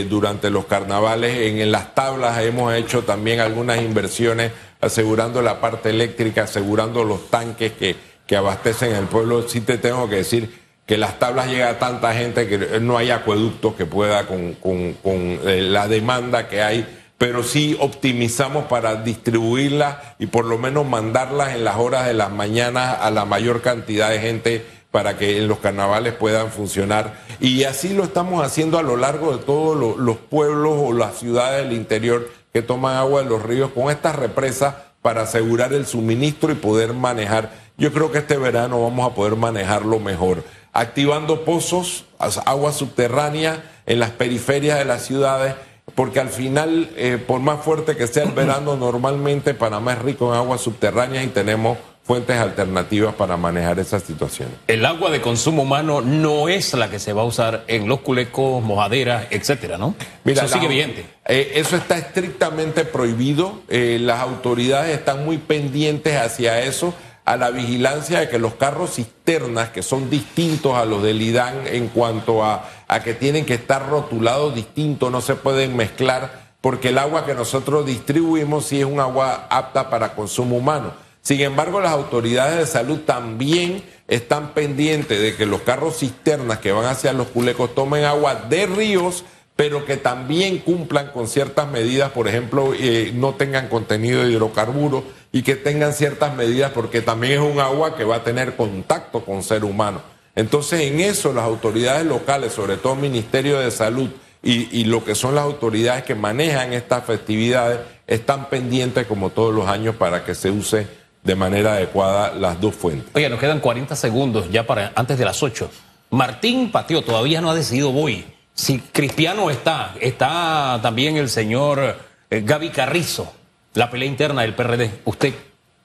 durante 0.08 0.48
los 0.48 0.64
carnavales. 0.64 1.36
En, 1.36 1.70
las 1.70 1.94
tablas 1.94 2.38
hemos 2.38 2.72
hecho 2.72 3.02
también 3.02 3.40
algunas 3.40 3.82
inversiones 3.82 4.52
asegurando 4.80 5.42
la 5.42 5.60
parte 5.60 5.90
eléctrica, 5.90 6.44
asegurando 6.44 7.04
los 7.04 7.28
tanques 7.28 7.72
que, 7.72 7.94
que 8.32 8.36
abastecen 8.38 8.94
el 8.94 9.08
pueblo, 9.08 9.46
sí 9.46 9.60
te 9.60 9.76
tengo 9.76 10.08
que 10.08 10.16
decir 10.16 10.58
que 10.86 10.96
las 10.96 11.18
tablas 11.18 11.48
llega 11.48 11.68
a 11.68 11.78
tanta 11.78 12.14
gente 12.14 12.48
que 12.48 12.80
no 12.80 12.96
hay 12.96 13.10
acueductos 13.10 13.74
que 13.74 13.84
pueda 13.84 14.26
con, 14.26 14.56
eh, 14.64 15.60
la 15.60 15.86
demanda 15.86 16.48
que 16.48 16.62
hay, 16.62 16.86
pero 17.18 17.42
sí 17.42 17.76
optimizamos 17.78 18.64
para 18.68 18.94
distribuirla 18.94 20.14
y 20.18 20.28
por 20.28 20.46
lo 20.46 20.56
menos 20.56 20.88
mandarlas 20.88 21.54
en 21.54 21.62
las 21.62 21.76
horas 21.76 22.06
de 22.06 22.14
las 22.14 22.30
mañanas 22.30 23.00
a 23.02 23.10
la 23.10 23.26
mayor 23.26 23.60
cantidad 23.60 24.08
de 24.08 24.20
gente 24.20 24.64
para 24.90 25.18
que 25.18 25.36
en 25.36 25.46
los 25.46 25.58
carnavales 25.58 26.14
puedan 26.14 26.50
funcionar. 26.50 27.20
Y 27.38 27.64
así 27.64 27.92
lo 27.92 28.04
estamos 28.04 28.42
haciendo 28.42 28.78
a 28.78 28.82
lo 28.82 28.96
largo 28.96 29.36
de 29.36 29.44
todos 29.44 29.98
los 29.98 30.16
pueblos 30.16 30.72
o 30.74 30.94
las 30.94 31.18
ciudades 31.18 31.64
del 31.64 31.76
interior 31.76 32.30
que 32.50 32.62
toman 32.62 32.96
agua 32.96 33.24
de 33.24 33.28
los 33.28 33.42
ríos 33.42 33.72
con 33.72 33.90
estas 33.90 34.16
represas 34.16 34.74
para 35.02 35.22
asegurar 35.22 35.74
el 35.74 35.84
suministro 35.84 36.50
y 36.50 36.54
poder 36.54 36.94
manejar 36.94 37.61
yo 37.82 37.92
creo 37.92 38.12
que 38.12 38.18
este 38.18 38.36
verano 38.36 38.80
vamos 38.80 39.10
a 39.10 39.12
poder 39.12 39.34
manejarlo 39.34 39.98
mejor, 39.98 40.44
activando 40.72 41.44
pozos, 41.44 42.04
agua 42.46 42.70
subterránea 42.70 43.72
en 43.86 43.98
las 43.98 44.10
periferias 44.10 44.78
de 44.78 44.84
las 44.84 45.04
ciudades, 45.04 45.56
porque 45.96 46.20
al 46.20 46.28
final, 46.28 46.90
eh, 46.96 47.18
por 47.26 47.40
más 47.40 47.64
fuerte 47.64 47.96
que 47.96 48.06
sea 48.06 48.22
el 48.22 48.30
verano, 48.30 48.76
normalmente 48.76 49.52
Panamá 49.52 49.94
es 49.94 49.98
rico 49.98 50.32
en 50.32 50.38
agua 50.38 50.58
subterránea 50.58 51.24
y 51.24 51.26
tenemos 51.26 51.76
fuentes 52.04 52.36
alternativas 52.36 53.16
para 53.16 53.36
manejar 53.36 53.80
esas 53.80 54.04
situaciones. 54.04 54.54
El 54.68 54.86
agua 54.86 55.10
de 55.10 55.20
consumo 55.20 55.62
humano 55.62 56.02
no 56.02 56.48
es 56.48 56.74
la 56.74 56.88
que 56.88 57.00
se 57.00 57.12
va 57.12 57.22
a 57.22 57.24
usar 57.24 57.64
en 57.66 57.88
los 57.88 58.00
culecos, 58.00 58.62
mojaderas, 58.62 59.26
etcétera, 59.30 59.76
¿no? 59.76 59.96
Mira, 60.22 60.44
eso 60.44 60.54
sigue 60.54 60.68
vigente. 60.68 61.04
Eh, 61.26 61.54
eso 61.56 61.76
está 61.76 61.98
estrictamente 61.98 62.84
prohibido. 62.84 63.62
Eh, 63.68 63.98
las 64.00 64.20
autoridades 64.20 64.96
están 64.96 65.24
muy 65.24 65.38
pendientes 65.38 66.16
hacia 66.16 66.60
eso 66.60 66.94
a 67.24 67.36
la 67.36 67.50
vigilancia 67.50 68.20
de 68.20 68.28
que 68.28 68.38
los 68.38 68.54
carros 68.54 68.94
cisternas, 68.94 69.70
que 69.70 69.82
son 69.82 70.10
distintos 70.10 70.74
a 70.74 70.84
los 70.84 71.02
del 71.02 71.22
IDAN 71.22 71.66
en 71.66 71.88
cuanto 71.88 72.44
a, 72.44 72.68
que 73.04 73.14
tienen 73.14 73.46
que 73.46 73.54
estar 73.54 73.88
rotulados 73.88 74.54
distintos, 74.54 75.10
no 75.10 75.20
se 75.20 75.34
pueden 75.34 75.76
mezclar, 75.76 76.52
porque 76.60 76.88
el 76.88 76.98
agua 76.98 77.24
que 77.24 77.34
nosotros 77.34 77.86
distribuimos 77.86 78.66
sí 78.66 78.80
es 78.80 78.86
un 78.86 79.00
agua 79.00 79.46
apta 79.50 79.88
para 79.88 80.14
consumo 80.14 80.56
humano. 80.56 80.92
Sin 81.22 81.40
embargo, 81.40 81.80
las 81.80 81.92
autoridades 81.92 82.58
de 82.58 82.66
salud 82.66 83.00
también 83.00 83.84
están 84.08 84.52
pendientes 84.52 85.20
de 85.20 85.36
que 85.36 85.46
los 85.46 85.62
carros 85.62 85.98
cisternas 85.98 86.58
que 86.58 86.72
van 86.72 86.86
hacia 86.86 87.12
los 87.12 87.28
culecos 87.28 87.74
tomen 87.74 88.04
agua 88.04 88.34
de 88.34 88.66
ríos 88.66 89.24
pero 89.56 89.84
que 89.84 89.96
también 89.96 90.58
cumplan 90.58 91.08
con 91.08 91.28
ciertas 91.28 91.68
medidas, 91.68 92.10
por 92.10 92.26
ejemplo, 92.26 92.72
eh, 92.78 93.12
no 93.14 93.34
tengan 93.34 93.68
contenido 93.68 94.22
de 94.22 94.30
hidrocarburos 94.30 95.04
y 95.30 95.42
que 95.42 95.56
tengan 95.56 95.92
ciertas 95.92 96.34
medidas 96.34 96.72
porque 96.72 97.02
también 97.02 97.34
es 97.34 97.40
un 97.40 97.60
agua 97.60 97.96
que 97.96 98.04
va 98.04 98.16
a 98.16 98.24
tener 98.24 98.56
contacto 98.56 99.24
con 99.24 99.42
ser 99.42 99.64
humano. 99.64 100.02
Entonces, 100.34 100.80
en 100.82 101.00
eso 101.00 101.32
las 101.32 101.44
autoridades 101.44 102.06
locales, 102.06 102.52
sobre 102.52 102.76
todo 102.76 102.94
el 102.94 103.00
Ministerio 103.00 103.58
de 103.58 103.70
Salud 103.70 104.08
y, 104.42 104.84
lo 104.84 105.04
que 105.04 105.14
son 105.14 105.34
las 105.34 105.44
autoridades 105.44 106.02
que 106.04 106.14
manejan 106.14 106.72
estas 106.72 107.04
festividades, 107.04 107.80
están 108.06 108.48
pendientes 108.48 109.06
como 109.06 109.30
todos 109.30 109.54
los 109.54 109.68
años 109.68 109.94
para 109.96 110.24
que 110.24 110.34
se 110.34 110.50
use 110.50 110.86
de 111.22 111.34
manera 111.36 111.74
adecuada 111.74 112.34
las 112.34 112.60
dos 112.60 112.74
fuentes. 112.74 113.08
Oye, 113.14 113.28
nos 113.28 113.38
quedan 113.38 113.60
40 113.60 113.94
segundos 113.94 114.50
ya 114.50 114.66
para 114.66 114.92
antes 114.96 115.18
de 115.18 115.24
las 115.24 115.42
8. 115.42 115.70
Martín 116.10 116.72
Patio 116.72 117.02
todavía 117.02 117.40
no 117.40 117.50
ha 117.50 117.54
decidido 117.54 117.92
voy. 117.92 118.24
Si 118.54 118.78
Cristiano 118.78 119.50
está, 119.50 119.94
está 120.00 120.78
también 120.82 121.16
el 121.16 121.28
señor 121.28 121.96
eh, 122.30 122.42
Gaby 122.44 122.70
Carrizo, 122.70 123.32
la 123.74 123.90
pelea 123.90 124.08
interna 124.08 124.42
del 124.42 124.54
PRD. 124.54 124.90
¿Usted 125.04 125.34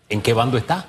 en 0.10 0.22
qué 0.22 0.34
bando 0.34 0.58
está? 0.58 0.86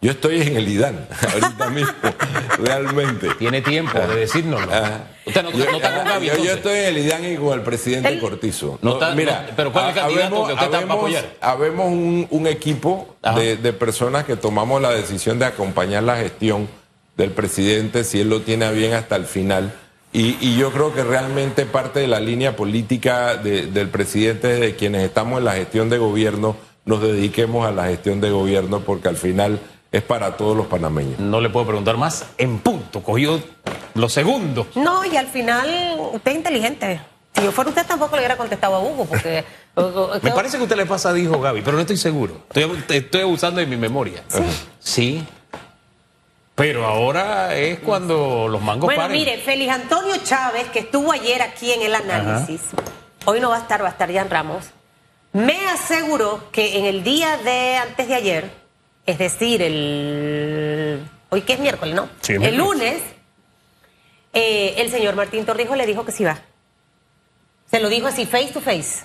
Yo 0.00 0.12
estoy 0.12 0.40
en 0.42 0.56
el 0.56 0.68
IDAN, 0.68 1.08
ahorita 1.32 1.70
mismo, 1.70 1.92
realmente. 2.58 3.28
Tiene 3.38 3.60
tiempo 3.62 3.98
de 3.98 4.14
decírnoslo. 4.14 4.68
Ah. 4.72 5.00
Usted 5.26 5.42
no, 5.42 5.50
yo, 5.50 5.64
no 5.70 5.76
está 5.76 5.96
con 5.96 6.04
Gaby, 6.06 6.26
yo- 6.28 6.44
yo 6.44 6.52
estoy 6.52 6.78
en 6.78 6.84
el 6.86 6.98
IDAN 6.98 7.32
y 7.32 7.36
con 7.36 7.52
el 7.58 7.62
presidente 7.64 8.18
Cortizo. 8.20 8.78
No 8.80 8.92
está- 8.94 9.14
no, 9.14 9.22
pero 9.56 9.72
¿cuál 9.72 9.90
es 9.90 9.96
el 9.96 10.00
candidato 10.02 10.26
habemos- 10.36 10.46
que 10.48 10.52
usted 10.54 10.64
está 10.66 10.70
para 10.70 10.76
habemos- 10.78 10.96
apoyar? 10.98 11.34
Habemos 11.40 11.86
un, 11.88 12.26
un 12.30 12.46
equipo 12.46 13.16
de, 13.34 13.56
de 13.56 13.72
personas 13.72 14.24
que 14.24 14.36
tomamos 14.36 14.80
la 14.80 14.90
decisión 14.90 15.38
de 15.40 15.46
acompañar 15.46 16.04
la 16.04 16.16
gestión 16.16 16.68
del 17.16 17.32
presidente, 17.32 18.04
si 18.04 18.20
él 18.20 18.28
lo 18.30 18.42
tiene 18.42 18.64
a 18.66 18.70
bien 18.70 18.94
hasta 18.94 19.16
el 19.16 19.26
final. 19.26 19.74
Y, 20.18 20.36
y 20.40 20.56
yo 20.56 20.72
creo 20.72 20.92
que 20.92 21.04
realmente 21.04 21.64
parte 21.64 22.00
de 22.00 22.08
la 22.08 22.18
línea 22.18 22.56
política 22.56 23.36
de- 23.36 23.66
del 23.66 23.88
presidente 23.88 24.54
es 24.54 24.60
de 24.60 24.74
quienes 24.76 25.02
estamos 25.04 25.38
en 25.38 25.44
la 25.44 25.52
gestión 25.52 25.88
de 25.90 25.98
gobierno, 25.98 26.56
nos 26.84 27.00
dediquemos 27.02 27.66
a 27.66 27.70
la 27.70 27.84
gestión 27.86 28.20
de 28.20 28.30
gobierno 28.30 28.80
porque 28.80 29.08
al 29.08 29.16
final 29.16 29.60
es 29.92 30.02
para 30.02 30.36
todos 30.36 30.56
los 30.56 30.66
panameños. 30.66 31.20
No 31.20 31.40
le 31.40 31.50
puedo 31.50 31.66
preguntar 31.66 31.96
más. 31.96 32.26
En 32.36 32.58
punto, 32.58 33.02
cogió 33.02 33.40
los 33.94 34.12
segundos. 34.12 34.66
No, 34.74 35.04
y 35.04 35.16
al 35.16 35.28
final 35.28 35.68
usted 36.14 36.32
es 36.32 36.36
inteligente. 36.38 37.00
Si 37.36 37.42
yo 37.44 37.52
fuera 37.52 37.70
usted 37.70 37.86
tampoco 37.86 38.16
le 38.16 38.22
hubiera 38.22 38.36
contestado 38.36 38.74
a 38.74 38.80
Hugo, 38.80 39.04
porque... 39.04 39.44
Me 40.22 40.32
parece 40.32 40.56
que 40.56 40.64
usted 40.64 40.76
le 40.76 40.86
pasa, 40.86 41.12
dijo 41.12 41.40
Gaby, 41.40 41.60
pero 41.62 41.76
no 41.76 41.82
estoy 41.82 41.96
seguro. 41.96 42.38
Estoy, 42.52 42.82
estoy 42.96 43.20
abusando 43.20 43.60
de 43.60 43.66
mi 43.66 43.76
memoria. 43.76 44.24
Sí. 44.80 45.24
Pero 46.58 46.84
ahora 46.84 47.54
es 47.56 47.78
cuando 47.78 48.48
los 48.48 48.60
mangos 48.60 48.86
Bueno, 48.86 49.02
paren. 49.02 49.16
mire, 49.16 49.38
Félix 49.38 49.72
Antonio 49.72 50.16
Chávez, 50.24 50.68
que 50.70 50.80
estuvo 50.80 51.12
ayer 51.12 51.40
aquí 51.40 51.72
en 51.72 51.82
el 51.82 51.94
análisis, 51.94 52.60
hoy 53.26 53.40
no 53.40 53.50
va 53.50 53.56
a 53.56 53.60
estar, 53.60 53.80
va 53.82 53.86
a 53.86 53.92
estar 53.92 54.12
Jan 54.12 54.28
Ramos, 54.28 54.64
me 55.32 55.68
aseguró 55.68 56.50
que 56.50 56.78
en 56.78 56.84
el 56.86 57.04
día 57.04 57.36
de 57.36 57.76
antes 57.76 58.08
de 58.08 58.14
ayer, 58.16 58.50
es 59.06 59.18
decir, 59.18 59.62
el... 59.62 61.08
Hoy 61.30 61.42
que 61.42 61.52
es 61.52 61.60
miércoles, 61.60 61.94
¿no? 61.94 62.08
Sí, 62.22 62.32
el 62.32 62.40
miércoles. 62.40 62.66
lunes, 62.66 63.02
eh, 64.32 64.74
el 64.78 64.90
señor 64.90 65.14
Martín 65.14 65.44
Torrijos 65.46 65.76
le 65.76 65.86
dijo 65.86 66.04
que 66.04 66.10
sí 66.12 66.24
va. 66.24 66.40
Se 67.70 67.78
lo 67.78 67.88
dijo 67.88 68.08
así, 68.08 68.26
face 68.26 68.48
to 68.52 68.60
face. 68.60 69.04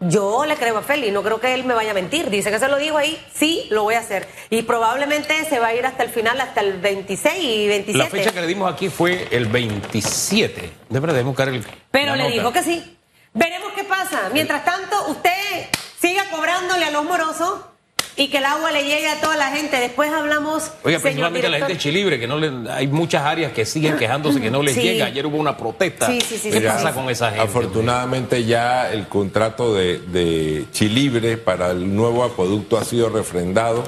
Yo 0.00 0.46
le 0.46 0.56
creo 0.56 0.78
a 0.78 0.82
Félix, 0.82 1.12
no 1.12 1.22
creo 1.22 1.40
que 1.40 1.52
él 1.52 1.64
me 1.64 1.74
vaya 1.74 1.90
a 1.90 1.94
mentir. 1.94 2.30
Dice 2.30 2.50
que 2.50 2.58
se 2.58 2.68
lo 2.68 2.78
dijo 2.78 2.96
ahí, 2.96 3.22
sí, 3.34 3.66
lo 3.70 3.82
voy 3.82 3.96
a 3.96 3.98
hacer. 3.98 4.26
Y 4.48 4.62
probablemente 4.62 5.44
se 5.44 5.58
va 5.58 5.68
a 5.68 5.74
ir 5.74 5.84
hasta 5.84 6.02
el 6.02 6.08
final, 6.08 6.40
hasta 6.40 6.62
el 6.62 6.80
26 6.80 7.44
y 7.44 7.68
27. 7.68 7.98
La 7.98 8.06
fecha 8.06 8.32
que 8.32 8.40
le 8.40 8.46
dimos 8.46 8.72
aquí 8.72 8.88
fue 8.88 9.28
el 9.30 9.46
27. 9.46 10.72
De 10.88 11.00
verdad, 11.00 11.14
debemos 11.14 11.32
buscar 11.32 11.48
el. 11.50 11.64
Pero 11.90 12.16
le 12.16 12.22
nota. 12.24 12.34
dijo 12.34 12.52
que 12.52 12.62
sí. 12.62 12.96
Veremos 13.34 13.72
qué 13.74 13.84
pasa. 13.84 14.30
Mientras 14.32 14.64
tanto, 14.64 15.08
usted 15.08 15.68
siga 16.00 16.30
cobrándole 16.30 16.86
a 16.86 16.90
los 16.90 17.04
morosos 17.04 17.60
y 18.20 18.28
que 18.28 18.36
el 18.36 18.44
agua 18.44 18.70
le 18.70 18.82
llegue 18.84 19.08
a 19.08 19.18
toda 19.18 19.34
la 19.38 19.46
gente. 19.50 19.78
Después 19.80 20.12
hablamos. 20.12 20.70
Oiga, 20.84 20.98
principalmente 20.98 21.48
la 21.48 21.56
director. 21.56 21.68
gente 21.68 21.72
de 21.72 21.78
Chilibre, 21.78 22.20
que 22.20 22.26
no 22.26 22.36
le, 22.38 22.70
hay 22.70 22.86
muchas 22.86 23.22
áreas 23.22 23.52
que 23.52 23.64
siguen 23.64 23.96
quejándose 23.96 24.42
que 24.42 24.50
no 24.50 24.62
les 24.62 24.74
Sí. 24.74 24.82
llega. 24.82 25.06
Ayer 25.06 25.24
hubo 25.24 25.38
una 25.38 25.56
protesta. 25.56 26.06
Sí, 26.06 26.20
sí, 26.20 26.36
sí, 26.36 26.50
¿Qué 26.50 26.60
pasa 26.60 26.92
con 26.92 27.08
esa 27.08 27.30
gente? 27.30 27.42
Afortunadamente 27.42 28.44
ya 28.44 28.92
el 28.92 29.06
contrato 29.08 29.74
de, 29.74 30.00
de 30.00 30.66
Chilibre 30.70 31.38
para 31.38 31.70
el 31.70 31.96
nuevo 31.96 32.22
acueducto 32.22 32.76
ha 32.76 32.84
sido 32.84 33.08
refrendado, 33.08 33.84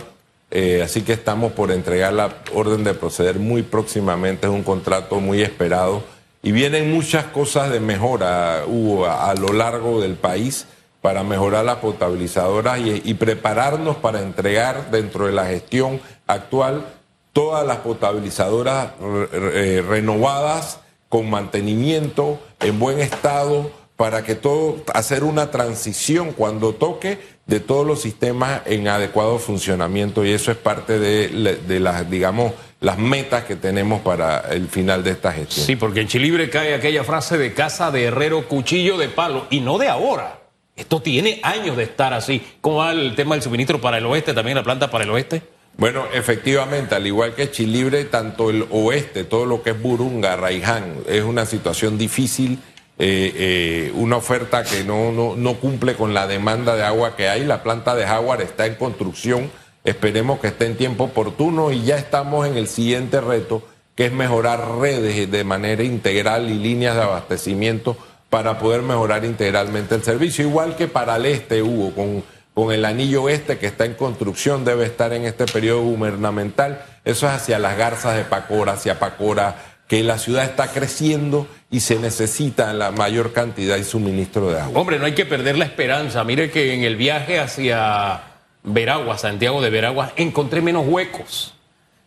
eh, 0.51 0.81
así 0.83 1.03
que 1.03 1.13
estamos 1.13 1.53
por 1.53 1.71
entregar 1.71 2.15
la 2.15 2.31
orden 2.55 2.85
de 2.85 2.95
proceder 2.95 3.39
muy 3.39 3.63
próximamente, 3.63 4.47
es 4.47 4.53
un 4.53 4.63
contrato 4.63 5.21
muy 5.21 5.43
esperado 5.43 6.03
y 6.43 6.53
vienen 6.53 6.91
muchas 6.91 7.27
cosas 7.27 7.71
de 7.71 7.81
mejora, 7.81 8.63
Hugo, 8.67 9.05
a, 9.05 9.31
a 9.31 9.35
lo 9.35 9.53
largo 9.53 10.01
del 10.01 10.15
país 10.15 10.67
para 11.03 11.23
mejorar 11.25 11.65
las 11.65 11.77
potabilizadoras 11.77 12.79
y, 12.79 13.13
prepararnos 13.15 13.97
para 13.97 14.21
entregar 14.23 14.91
dentro 14.91 15.27
de 15.27 15.33
la 15.33 15.45
gestión 15.47 16.01
actual 16.27 16.87
todas 17.35 17.67
las 17.67 17.79
potabilizadoras 17.79 18.93
re- 19.01 19.27
re- 19.27 19.83
renovadas 19.83 20.79
con 21.09 21.29
mantenimiento 21.29 22.39
en 22.61 22.79
buen 22.79 23.01
estado 23.01 23.71
para 23.97 24.23
que 24.25 24.35
todo 24.35 24.77
hacer 24.95 25.25
una 25.25 25.51
transición 25.51 26.33
cuando 26.33 26.75
toque 26.75 27.19
de 27.47 27.61
todos 27.61 27.87
los 27.87 28.01
sistemas 28.01 28.63
en 28.67 28.89
adecuado 28.89 29.39
funcionamiento 29.39 30.25
y 30.25 30.31
eso 30.33 30.51
es 30.51 30.57
parte 30.57 30.99
de, 30.99 31.29
de 31.67 31.81
las 31.81 32.09
digamos 32.09 32.53
las 32.81 32.99
metas 32.99 33.45
que 33.45 33.57
tenemos 33.57 34.01
para 34.01 34.41
el 34.53 34.69
final 34.69 35.05
de 35.05 35.11
esta 35.13 35.33
gestión. 35.33 35.67
Sí, 35.67 35.77
porque 35.77 36.01
en 36.01 36.09
Chilibre 36.09 36.51
cae 36.51 36.75
aquella 36.75 37.05
frase 37.05 37.39
de 37.39 37.53
casa 37.55 37.91
de 37.91 38.05
herrero, 38.05 38.49
cuchillo 38.49 38.97
de 38.99 39.09
palo, 39.09 39.47
y 39.51 39.61
no 39.61 39.79
de 39.79 39.89
ahora. 39.89 40.42
Esto 40.77 41.03
tiene 41.03 41.41
años 41.43 41.77
de 41.77 41.85
estar 41.85 42.15
así. 42.15 42.43
¿Cómo 42.61 42.77
va 42.79 42.93
el 42.93 43.15
tema 43.15 43.35
del 43.35 43.43
suministro 43.43 43.81
para 43.81 43.99
el 43.99 44.07
oeste, 44.07 44.33
también 44.33 44.57
la 44.57 44.63
planta 44.63 44.91
para 44.91 45.05
el 45.05 45.11
oeste? 45.11 45.43
Bueno, 45.77 46.07
efectivamente, 46.13 46.95
al 46.95 47.07
igual 47.07 47.35
que 47.35 47.51
Chilibre, 47.51 48.05
tanto 48.05 48.51
el 48.51 48.67
oeste, 48.71 49.25
todo 49.25 49.47
lo 49.47 49.63
que 49.63 49.71
es 49.71 49.81
Burunga, 49.81 50.37
Raiján, 50.37 50.97
es 51.09 51.23
una 51.23 51.47
situación 51.47 51.99
difícil, 51.99 52.59
eh, 52.99 53.33
eh, 53.35 53.93
una 53.95 54.17
oferta 54.17 54.65
que 54.65 54.85
no, 54.85 55.13
no, 55.13 55.35
no 55.35 55.55
cumple 55.55 55.95
con 55.95 56.15
la 56.15 56.27
demanda 56.27 56.77
de 56.77 56.85
agua 56.85 57.17
que 57.17 57.29
hay. 57.29 57.45
La 57.45 57.63
planta 57.63 57.95
de 57.95 58.07
Jaguar 58.07 58.43
está 58.43 58.67
en 58.67 58.75
construcción, 58.75 59.51
esperemos 59.85 60.41
que 60.41 60.49
esté 60.49 60.67
en 60.67 60.77
tiempo 60.77 61.05
oportuno 61.05 61.73
y 61.73 61.83
ya 61.85 61.97
estamos 61.97 62.47
en 62.47 62.57
el 62.57 62.69
siguiente 62.69 63.21
reto, 63.21 63.63
que 63.95 64.07
es 64.07 64.13
mejorar 64.13 64.79
redes 64.79 65.31
de 65.31 65.45
manera 65.45 65.83
integral 65.83 66.51
y 66.51 66.55
líneas 66.55 66.97
de 66.97 67.03
abastecimiento 67.03 67.97
para 68.33 68.59
poder 68.59 68.81
mejorar 68.81 69.25
integralmente 69.27 69.95
el 69.95 70.03
servicio, 70.03 70.47
igual 70.47 70.75
que 70.75 70.89
para 70.89 71.17
el 71.17 71.27
este, 71.27 71.63
Hugo, 71.63 71.95
con 71.95 72.25
con 72.55 72.73
el 72.73 72.85
anillo 72.85 73.23
oeste 73.25 73.59
que 73.59 73.67
está 73.67 73.85
en 73.87 73.95
construcción, 73.95 74.65
debe 74.65 74.85
estar 74.85 75.13
en 75.13 75.25
este 75.25 75.47
periodo 75.47 75.83
gubernamental. 75.83 76.85
Eso 77.05 77.27
es 77.27 77.33
hacia 77.33 77.59
las 77.59 77.79
garzas 77.79 78.17
de 78.17 78.25
Pacora, 78.25 78.73
hacia 78.73 78.99
Pacora, 78.99 79.57
que 79.89 80.03
la 80.03 80.19
ciudad 80.19 80.45
está 80.45 80.69
creciendo 80.69 81.47
y 81.71 81.81
se 81.81 81.99
necesita 81.99 82.73
la 82.75 82.91
mayor 82.91 83.33
cantidad 83.33 83.77
y 83.77 83.85
suministro 83.85 84.51
de 84.51 84.61
agua. 84.61 84.81
Hombre, 84.81 84.99
no 84.99 85.07
hay 85.07 85.15
que 85.15 85.25
perder 85.25 85.57
la 85.57 85.65
esperanza. 85.65 86.25
Mire 86.25 86.51
que 86.51 86.75
en 86.75 86.85
el 86.85 86.97
viaje 86.97 87.41
hacia 87.41 88.23
Veragua, 88.63 89.17
Santiago 89.17 89.63
de 89.63 89.71
Veragua, 89.71 90.13
encontré 90.17 90.61
menos 90.61 90.87
huecos. 90.87 91.55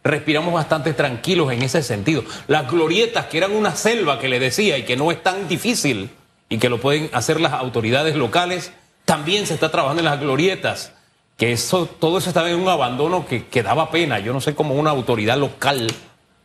Respiramos 0.06 0.54
bastante 0.54 0.94
tranquilos 0.94 1.52
en 1.52 1.64
ese 1.64 1.82
sentido. 1.82 2.24
Las 2.46 2.70
glorietas, 2.70 3.26
que 3.26 3.40
eran 3.40 3.56
una 3.56 3.76
selva 3.76 4.20
que 4.20 4.30
le 4.30 4.40
decía 4.40 4.78
y 4.78 4.84
que 4.84 4.96
no 4.96 5.12
es 5.12 5.24
tan 5.24 5.48
difícil 5.48 6.12
y 6.48 6.60
que 6.60 6.70
lo 6.70 6.80
pueden 6.80 7.10
hacer 7.12 7.42
las 7.42 7.54
autoridades 7.54 8.16
locales, 8.16 8.72
también 9.06 9.48
se 9.48 9.56
está 9.56 9.72
trabajando 9.72 10.02
en 10.02 10.06
las 10.06 10.20
glorietas. 10.20 10.94
Que 11.38 11.54
eso, 11.54 11.88
todo 11.88 12.20
eso 12.20 12.30
estaba 12.30 12.52
en 12.52 12.60
un 12.60 12.70
abandono 12.70 13.26
que, 13.26 13.48
que 13.48 13.64
daba 13.64 13.90
pena. 13.90 14.20
Yo 14.20 14.32
no 14.32 14.42
sé 14.42 14.54
cómo 14.54 14.76
una 14.76 14.92
autoridad 14.92 15.40
local 15.40 15.88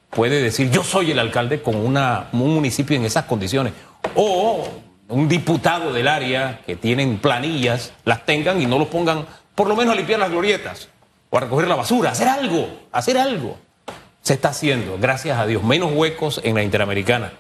puede 0.09 0.41
decir 0.41 0.71
yo 0.71 0.83
soy 0.83 1.11
el 1.11 1.19
alcalde 1.19 1.61
con 1.61 1.77
un 1.77 2.29
municipio 2.33 2.97
en 2.97 3.05
esas 3.05 3.27
condiciones. 3.27 3.75
O 4.15 4.69
un 5.09 5.29
diputado 5.29 5.93
del 5.93 6.09
área 6.09 6.63
que 6.65 6.77
tienen 6.77 7.19
planillas, 7.19 7.93
las 8.07 8.25
tengan 8.25 8.63
y 8.63 8.65
no 8.65 8.79
los 8.79 8.89
pongan 8.89 9.27
por 9.55 9.69
lo 9.69 9.77
menos 9.77 9.93
a 9.93 9.97
limpiar 9.97 10.19
las 10.19 10.31
glorietas 10.31 10.89
o 11.31 11.37
a 11.37 11.41
recoger 11.41 11.69
la 11.69 11.77
basura, 11.77 12.11
hacer 12.11 12.29
algo, 12.29 12.69
hacer 12.93 13.17
algo. 13.17 13.57
Se 14.23 14.35
está 14.35 14.51
haciendo, 14.51 14.99
gracias 15.01 15.39
a 15.39 15.47
Dios, 15.47 15.63
menos 15.63 15.93
huecos 15.93 16.41
en 16.45 16.55
la 16.57 16.63
Interamericana. 16.63 17.33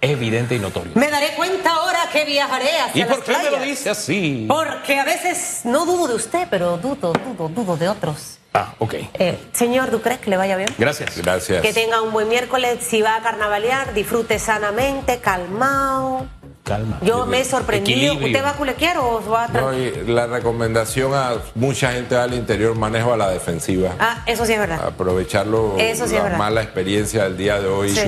Es 0.00 0.10
evidente 0.10 0.54
y 0.54 0.58
notorio. 0.58 0.92
Me 0.94 1.10
daré 1.10 1.28
cuenta 1.36 1.70
ahora 1.70 2.00
que 2.12 2.26
viajaré 2.26 2.68
hacia 2.80 3.02
¿Y 3.02 3.08
por 3.08 3.26
las 3.26 3.38
qué 3.38 3.50
me 3.50 3.50
lo 3.50 3.64
dice 3.64 3.88
así? 3.88 4.44
Porque 4.46 4.98
a 4.98 5.04
veces 5.04 5.62
no 5.64 5.86
dudo 5.86 6.08
de 6.08 6.14
usted, 6.16 6.46
pero 6.50 6.76
dudo, 6.76 7.14
dudo, 7.14 7.48
dudo 7.48 7.76
de 7.78 7.88
otros. 7.88 8.38
Ah, 8.52 8.74
ok. 8.78 8.94
Eh, 9.14 9.38
señor 9.52 9.90
Ducre, 9.90 10.18
que 10.18 10.30
le 10.30 10.36
vaya 10.36 10.56
bien. 10.56 10.68
Gracias. 10.78 11.16
Gracias. 11.16 11.62
Que 11.62 11.72
tenga 11.72 12.02
un 12.02 12.12
buen 12.12 12.28
miércoles. 12.28 12.78
Si 12.80 13.00
va 13.00 13.16
a 13.16 13.22
carnavalear, 13.22 13.94
disfrute 13.94 14.38
sanamente, 14.38 15.18
calmado. 15.18 16.26
Calma. 16.66 16.98
Yo 17.00 17.26
me 17.26 17.40
he 17.40 17.44
sorprendido. 17.44 17.96
Equilibrio. 17.96 18.26
¿Usted 18.26 18.44
va 18.44 18.50
a 18.50 18.56
culequear 18.56 18.98
o 18.98 19.22
va 19.30 19.44
a.? 19.44 19.48
No, 19.48 19.72
y 19.72 19.92
la 20.08 20.26
recomendación 20.26 21.14
a 21.14 21.34
mucha 21.54 21.92
gente 21.92 22.16
al 22.16 22.34
interior, 22.34 22.74
manejo 22.74 23.12
a 23.12 23.16
la 23.16 23.30
defensiva. 23.30 23.92
Ah, 24.00 24.22
eso 24.26 24.44
sí 24.44 24.52
es 24.54 24.58
verdad. 24.58 24.84
Aprovecharlo, 24.84 25.76
Eso 25.78 26.06
sí 26.08 26.14
es 26.16 26.18
la 26.18 26.22
verdad. 26.24 26.38
mala 26.38 26.62
experiencia 26.62 27.22
del 27.22 27.36
día 27.36 27.60
de 27.60 27.68
hoy, 27.68 27.90
Sí, 27.90 28.00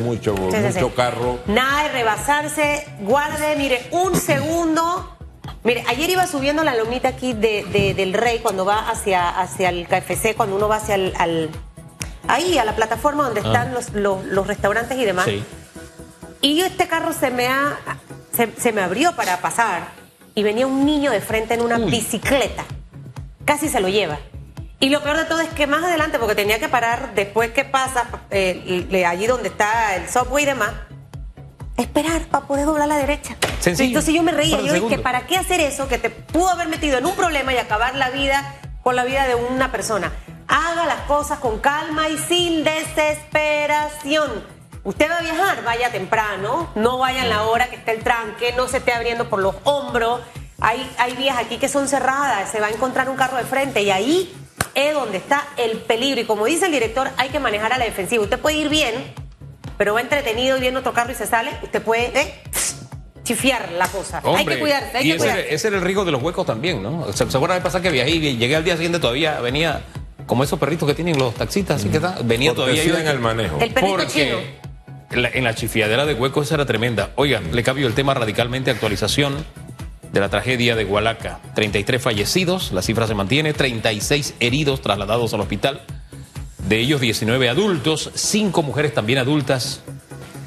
mucho, 0.00 0.34
Sí, 0.34 0.40
mucho 0.56 0.86
sí. 0.88 0.92
carro. 0.96 1.38
Nada 1.46 1.84
de 1.84 1.88
rebasarse. 1.90 2.84
Guarde, 3.00 3.54
mire, 3.56 3.86
un 3.92 4.16
segundo. 4.16 5.16
Mire, 5.62 5.84
ayer 5.88 6.10
iba 6.10 6.26
subiendo 6.26 6.64
la 6.64 6.74
lomita 6.74 7.08
aquí 7.08 7.32
de, 7.32 7.64
de- 7.72 7.94
del 7.94 8.12
Rey 8.14 8.40
cuando 8.40 8.64
va 8.64 8.88
hacia, 8.90 9.28
hacia 9.28 9.68
el 9.68 9.86
KFC, 9.86 10.34
cuando 10.34 10.56
uno 10.56 10.68
va 10.68 10.76
hacia 10.76 10.96
el. 10.96 11.12
al- 11.16 11.50
ahí, 12.28 12.58
a 12.58 12.64
la 12.64 12.74
plataforma 12.74 13.24
donde 13.24 13.40
están 13.40 13.72
los, 13.72 13.90
los, 13.92 14.24
los 14.24 14.46
restaurantes 14.46 14.98
y 14.98 15.04
demás. 15.04 15.26
Ah. 15.28 15.30
Sí. 15.30 15.44
Y 16.40 16.60
este 16.62 16.88
carro 16.88 17.12
se 17.12 17.30
me 17.30 17.48
ha 17.48 17.78
se, 18.34 18.50
se 18.58 18.72
me 18.72 18.82
abrió 18.82 19.14
para 19.14 19.40
pasar 19.40 19.88
y 20.34 20.42
venía 20.42 20.66
un 20.66 20.86
niño 20.86 21.10
de 21.10 21.20
frente 21.20 21.54
en 21.54 21.62
una 21.62 21.78
Uy. 21.78 21.90
bicicleta. 21.90 22.64
Casi 23.44 23.68
se 23.68 23.80
lo 23.80 23.88
lleva. 23.88 24.18
Y 24.78 24.88
lo 24.88 25.02
peor 25.02 25.18
de 25.18 25.24
todo 25.24 25.40
es 25.40 25.50
que 25.50 25.66
más 25.66 25.84
adelante, 25.84 26.18
porque 26.18 26.34
tenía 26.34 26.58
que 26.58 26.68
parar 26.68 27.14
después 27.14 27.50
que 27.50 27.64
pasa 27.64 28.06
eh, 28.30 29.04
allí 29.06 29.26
donde 29.26 29.48
está 29.48 29.96
el 29.96 30.08
subway 30.08 30.44
y 30.44 30.46
demás, 30.46 30.70
esperar 31.76 32.22
para 32.28 32.46
poder 32.46 32.64
doblar 32.64 32.84
a 32.84 32.86
la 32.86 32.96
derecha. 32.96 33.36
Sencillo. 33.58 33.88
Entonces 33.88 34.14
yo 34.14 34.22
me 34.22 34.32
reía, 34.32 34.60
yo 34.62 34.72
dije. 34.72 34.98
¿para 34.98 35.26
qué 35.26 35.36
hacer 35.36 35.60
eso 35.60 35.86
que 35.86 35.98
te 35.98 36.08
pudo 36.08 36.48
haber 36.48 36.68
metido 36.68 36.96
en 36.96 37.04
un 37.04 37.14
problema 37.14 37.52
y 37.52 37.58
acabar 37.58 37.94
la 37.94 38.08
vida 38.08 38.54
con 38.82 38.96
la 38.96 39.04
vida 39.04 39.26
de 39.26 39.34
una 39.34 39.70
persona? 39.70 40.12
haga 40.50 40.84
las 40.84 41.02
cosas 41.02 41.38
con 41.38 41.60
calma 41.60 42.08
y 42.08 42.18
sin 42.18 42.64
desesperación. 42.64 44.59
Usted 44.82 45.10
va 45.10 45.18
a 45.18 45.22
viajar, 45.22 45.62
vaya 45.64 45.90
temprano, 45.92 46.70
no 46.74 46.98
vaya 46.98 47.22
en 47.22 47.28
la 47.28 47.42
hora 47.44 47.68
que 47.68 47.76
esté 47.76 47.92
el 47.92 48.02
tranque, 48.02 48.54
no 48.56 48.66
se 48.66 48.78
esté 48.78 48.92
abriendo 48.92 49.28
por 49.28 49.40
los 49.40 49.54
hombros. 49.64 50.20
Hay, 50.60 50.90
hay 50.98 51.14
vías 51.16 51.36
aquí 51.38 51.58
que 51.58 51.68
son 51.68 51.86
cerradas, 51.88 52.50
se 52.50 52.60
va 52.60 52.68
a 52.68 52.70
encontrar 52.70 53.08
un 53.10 53.16
carro 53.16 53.36
de 53.36 53.44
frente 53.44 53.82
y 53.82 53.90
ahí 53.90 54.32
es 54.74 54.94
donde 54.94 55.18
está 55.18 55.46
el 55.56 55.78
peligro. 55.78 56.20
Y 56.20 56.24
como 56.24 56.46
dice 56.46 56.66
el 56.66 56.72
director, 56.72 57.10
hay 57.18 57.28
que 57.28 57.40
manejar 57.40 57.72
a 57.74 57.78
la 57.78 57.84
defensiva. 57.84 58.22
Usted 58.24 58.38
puede 58.38 58.56
ir 58.56 58.68
bien, 58.70 58.94
pero 59.76 59.94
va 59.94 60.00
entretenido 60.00 60.56
y 60.56 60.60
viendo 60.60 60.80
otro 60.80 60.92
carro 60.94 61.12
y 61.12 61.14
se 61.14 61.26
sale, 61.26 61.50
usted 61.62 61.82
puede 61.82 62.18
eh, 62.18 62.42
chifiar 63.22 63.72
la 63.72 63.86
cosa. 63.88 64.22
hay 64.36 64.44
que 64.46 64.58
cuidarse, 64.58 64.96
hay 64.96 65.04
y 65.06 65.10
que 65.10 65.16
ese, 65.16 65.24
cuidarse. 65.24 65.54
ese 65.54 65.68
era 65.68 65.76
el 65.76 65.82
riesgo 65.82 66.04
de 66.04 66.12
los 66.12 66.22
huecos 66.22 66.46
también, 66.46 66.82
¿no? 66.82 67.12
¿Se, 67.12 67.30
¿se 67.30 67.36
acuerdan 67.36 67.58
de 67.58 67.62
pasar 67.64 67.82
que 67.82 67.90
viajé 67.90 68.10
y 68.12 68.36
llegué 68.36 68.56
al 68.56 68.64
día 68.64 68.74
siguiente 68.76 68.98
todavía 68.98 69.40
venía 69.40 69.82
como 70.26 70.44
esos 70.44 70.58
perritos 70.58 70.88
que 70.88 70.94
tienen 70.94 71.18
los 71.18 71.34
taxistas, 71.34 71.80
así 71.80 71.88
que 71.88 71.96
está, 71.96 72.18
venía 72.22 72.54
todavía 72.54 72.84
yo- 72.84 72.96
en 72.96 73.06
el 73.08 73.18
manejo. 73.18 73.58
El 73.60 73.72
perrito 73.72 74.04
chino. 74.06 74.36
En 75.10 75.22
la, 75.22 75.30
en 75.32 75.54
chifiadera 75.54 76.06
de 76.06 76.14
huecos 76.14 76.46
esa 76.46 76.56
era 76.56 76.66
tremenda. 76.66 77.10
Oiga, 77.16 77.40
le 77.40 77.62
cambio 77.62 77.86
el 77.86 77.94
tema 77.94 78.14
radicalmente, 78.14 78.70
actualización 78.70 79.44
de 80.12 80.20
la 80.20 80.28
tragedia 80.28 80.76
de 80.76 80.84
Hualaca. 80.84 81.40
33 81.54 82.02
fallecidos, 82.02 82.72
la 82.72 82.82
cifra 82.82 83.06
se 83.06 83.14
mantiene, 83.14 83.52
36 83.52 84.34
heridos 84.40 84.80
trasladados 84.80 85.34
al 85.34 85.40
hospital. 85.40 85.82
De 86.68 86.78
ellos 86.78 87.00
19 87.00 87.48
adultos, 87.48 88.10
5 88.14 88.62
mujeres 88.62 88.94
también 88.94 89.18
adultas 89.18 89.82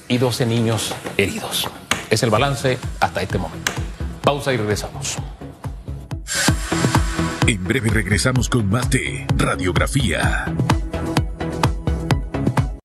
y 0.07 0.17
12 0.17 0.45
niños 0.45 0.93
heridos. 1.17 1.67
Es 2.09 2.23
el 2.23 2.29
balance 2.29 2.77
hasta 2.99 3.21
este 3.21 3.37
momento. 3.37 3.71
Pausa 4.21 4.53
y 4.53 4.57
regresamos. 4.57 5.17
En 7.47 7.63
breve 7.63 7.89
regresamos 7.89 8.47
con 8.47 8.69
más 8.69 8.87
Radiografía. 9.37 10.45